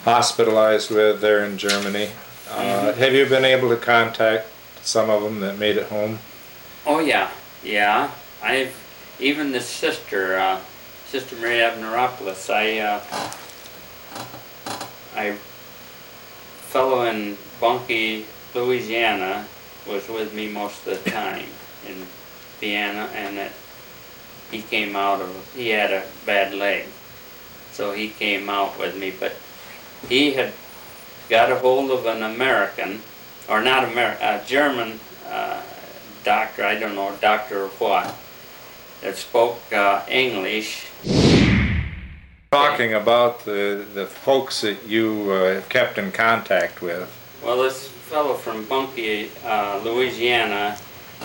[0.04, 2.10] hospitalized with there in Germany,
[2.50, 4.48] uh, have you been able to contact
[4.82, 6.20] some of them that made it home?
[6.86, 7.32] Oh yeah,
[7.64, 8.12] yeah.
[8.42, 8.76] I've
[9.18, 10.60] even the sister, uh,
[11.06, 12.54] Sister Maria Abneropoulos.
[12.54, 13.02] I, uh,
[15.16, 15.38] I,
[16.68, 19.46] fellow in Bunkie, Louisiana,
[19.88, 21.46] was with me most of the time
[21.88, 22.08] in
[22.60, 23.54] Vienna, and that
[24.54, 25.54] he came out of.
[25.56, 26.86] He had a bad leg,
[27.72, 29.12] so he came out with me.
[29.20, 29.36] But
[30.08, 30.54] he had
[31.30, 33.02] got a hold of an American,
[33.50, 35.00] or not American, a German.
[35.28, 35.62] Uh,
[36.24, 38.16] doctor, I don't know, doctor of what,
[39.02, 40.86] that spoke uh, English.
[42.52, 47.12] Talking about the, the folks that you uh, kept in contact with.
[47.44, 50.78] Well, this fellow from Bunkie, uh, Louisiana,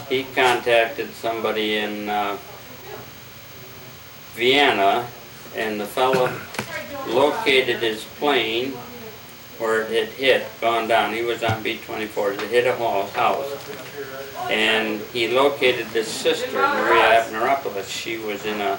[0.09, 2.39] he contacted somebody in uh,
[4.39, 5.07] Vienna,
[5.57, 6.33] and the fellow
[7.09, 8.73] located his plane
[9.59, 11.13] where it had hit, gone down.
[11.13, 12.35] He was on B-24.
[12.35, 13.69] It hit a house.
[14.49, 17.91] And he located his sister, Maria Abneropoulos.
[17.91, 18.77] She was in a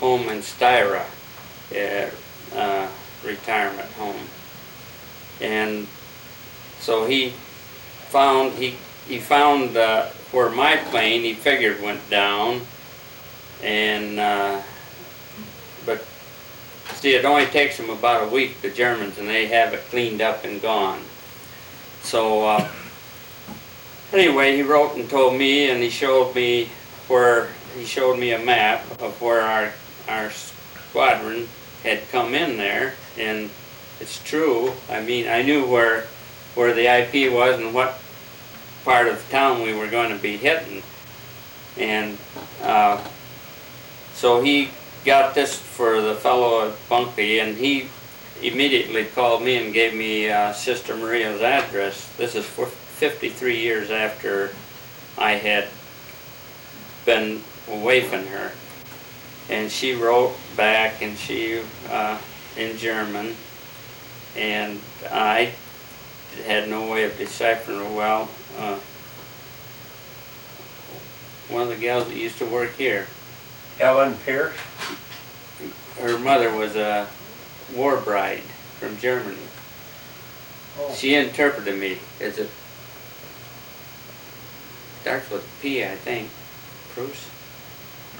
[0.00, 1.04] home in Styra,
[1.76, 2.88] uh, uh,
[3.22, 4.26] retirement home.
[5.42, 5.86] And
[6.80, 7.34] so he
[8.08, 12.62] found he he found uh, where my plane he figured went down,
[13.62, 14.62] and uh,
[16.94, 20.20] see it only takes them about a week the Germans and they have it cleaned
[20.20, 21.00] up and gone.
[22.02, 22.68] So uh,
[24.12, 26.68] anyway, he wrote and told me, and he showed me
[27.08, 29.72] where he showed me a map of where our
[30.08, 31.48] our squadron
[31.82, 33.50] had come in there, and
[34.00, 34.72] it's true.
[34.90, 36.06] I mean, I knew where
[36.54, 37.98] where the IP was and what
[38.84, 40.82] part of town we were going to be hitting,
[41.78, 42.18] and
[42.62, 43.02] uh,
[44.14, 44.70] so he
[45.04, 47.88] got this for the fellow at Bunkie, and he
[48.42, 52.08] immediately called me and gave me uh, Sister Maria's address.
[52.16, 54.52] This is for 53 years after
[55.18, 55.68] I had
[57.04, 58.52] been away from her.
[59.50, 62.18] And she wrote back, and she, uh,
[62.56, 63.34] in German,
[64.36, 64.80] and
[65.10, 65.52] I
[66.46, 68.28] had no way of deciphering her well.
[68.56, 68.78] Uh,
[71.48, 73.06] one of the gals that used to work here,
[73.80, 74.54] Ellen Pierce?
[75.98, 77.06] her mother was a
[77.74, 78.42] war bride
[78.78, 79.36] from Germany.
[80.78, 80.94] Oh.
[80.94, 82.48] She interpreted me as a
[85.00, 86.30] starts with P, I think.
[86.94, 87.28] Bruce.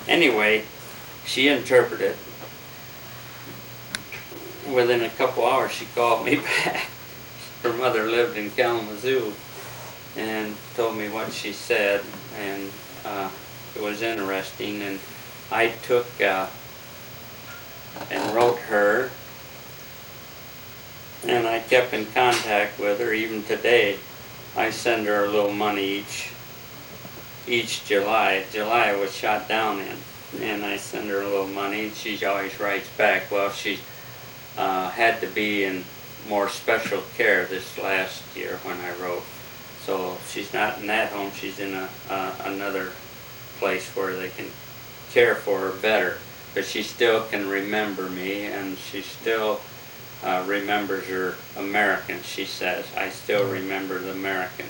[0.08, 0.64] Anyway,
[1.24, 2.16] she interpreted.
[4.72, 6.88] Within a couple hours, she called me back.
[7.62, 9.32] Her mother lived in Kalamazoo,
[10.16, 12.02] and told me what she said,
[12.36, 12.70] and
[13.04, 13.30] uh,
[13.76, 14.82] it was interesting.
[14.82, 14.98] And
[15.52, 16.46] I took uh,
[18.10, 19.10] and wrote her,
[21.26, 23.98] and I kept in contact with her even today.
[24.56, 26.30] I send her a little money each
[27.46, 28.44] each July.
[28.50, 31.84] July was shot down in, and I send her a little money.
[31.84, 33.30] And she always writes back.
[33.30, 33.78] Well, she
[34.56, 35.84] uh, had to be in
[36.30, 39.24] more special care this last year when I wrote.
[39.84, 41.30] So she's not in that home.
[41.32, 42.92] She's in a uh, another
[43.58, 44.46] place where they can
[45.12, 46.18] care for her better.
[46.54, 49.60] But she still can remember me, and she still
[50.22, 52.22] uh, remembers her American.
[52.22, 54.66] She says, "I still remember the American."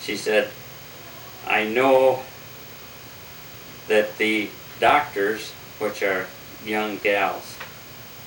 [0.00, 0.50] She said,
[1.46, 2.22] "I know
[3.86, 4.50] that the
[4.80, 6.26] doctors, which are
[6.64, 7.56] young gals,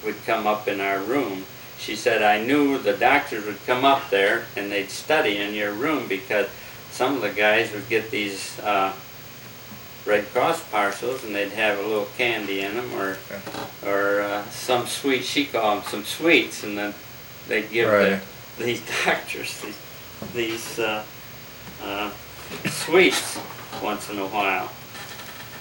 [0.04, 1.46] would come up in our room
[1.82, 5.74] she said, I knew the doctors would come up there and they'd study in your
[5.74, 6.46] room because
[6.92, 8.94] some of the guys would get these uh,
[10.06, 13.18] Red Cross parcels and they'd have a little candy in them or
[13.86, 15.24] or uh, some sweet.
[15.24, 16.94] She called them some sweets, and then
[17.48, 18.20] they'd give Right.
[18.58, 19.78] the, these doctors these,
[20.34, 21.04] these uh,
[21.84, 22.12] uh,
[22.68, 23.40] sweets
[23.82, 24.72] once in a while.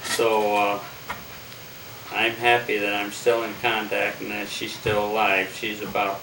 [0.03, 0.79] So uh,
[2.11, 5.55] I'm happy that I'm still in contact and that she's still alive.
[5.57, 6.19] She's about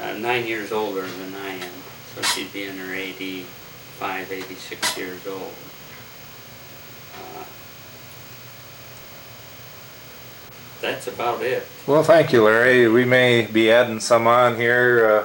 [0.00, 1.72] uh, nine years older than I am,
[2.14, 5.52] so she'd be in her 85, 86 years old.
[10.80, 11.66] That's about it.
[11.86, 12.88] Well, thank you, Larry.
[12.88, 15.24] We may be adding some on here uh,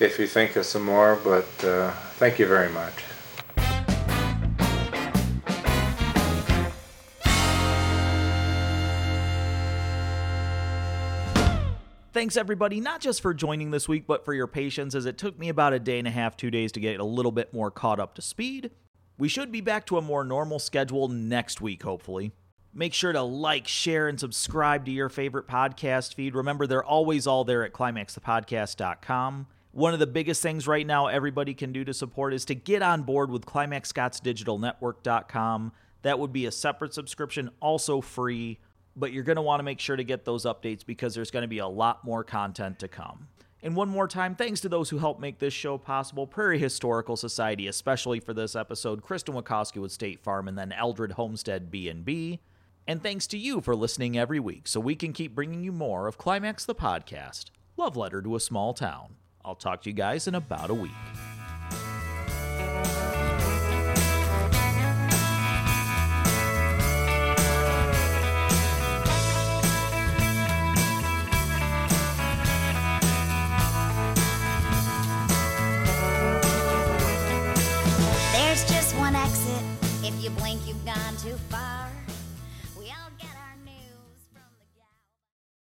[0.00, 2.92] if you think of some more, but uh, thank you very much.
[12.12, 15.38] Thanks everybody, not just for joining this week, but for your patience as it took
[15.38, 17.70] me about a day and a half, two days to get a little bit more
[17.70, 18.70] caught up to speed.
[19.18, 22.32] We should be back to a more normal schedule next week, hopefully.
[22.76, 26.34] Make sure to like, share, and subscribe to your favorite podcast feed.
[26.34, 29.46] Remember, they're always all there at climaxthepodcast.com.
[29.72, 32.82] One of the biggest things right now everybody can do to support is to get
[32.82, 35.72] on board with climaxscottsdigitalnetwork.com.
[36.02, 38.58] That would be a separate subscription, also free
[38.96, 41.42] but you're going to want to make sure to get those updates because there's going
[41.42, 43.28] to be a lot more content to come.
[43.62, 47.16] And one more time, thanks to those who helped make this show possible Prairie Historical
[47.16, 52.40] Society, especially for this episode, Kristin Wachowski with State Farm, and then Eldred Homestead B&B.
[52.88, 56.06] And thanks to you for listening every week so we can keep bringing you more
[56.06, 59.16] of Climax the Podcast, Love Letter to a Small Town.
[59.44, 60.92] I'll talk to you guys in about a week.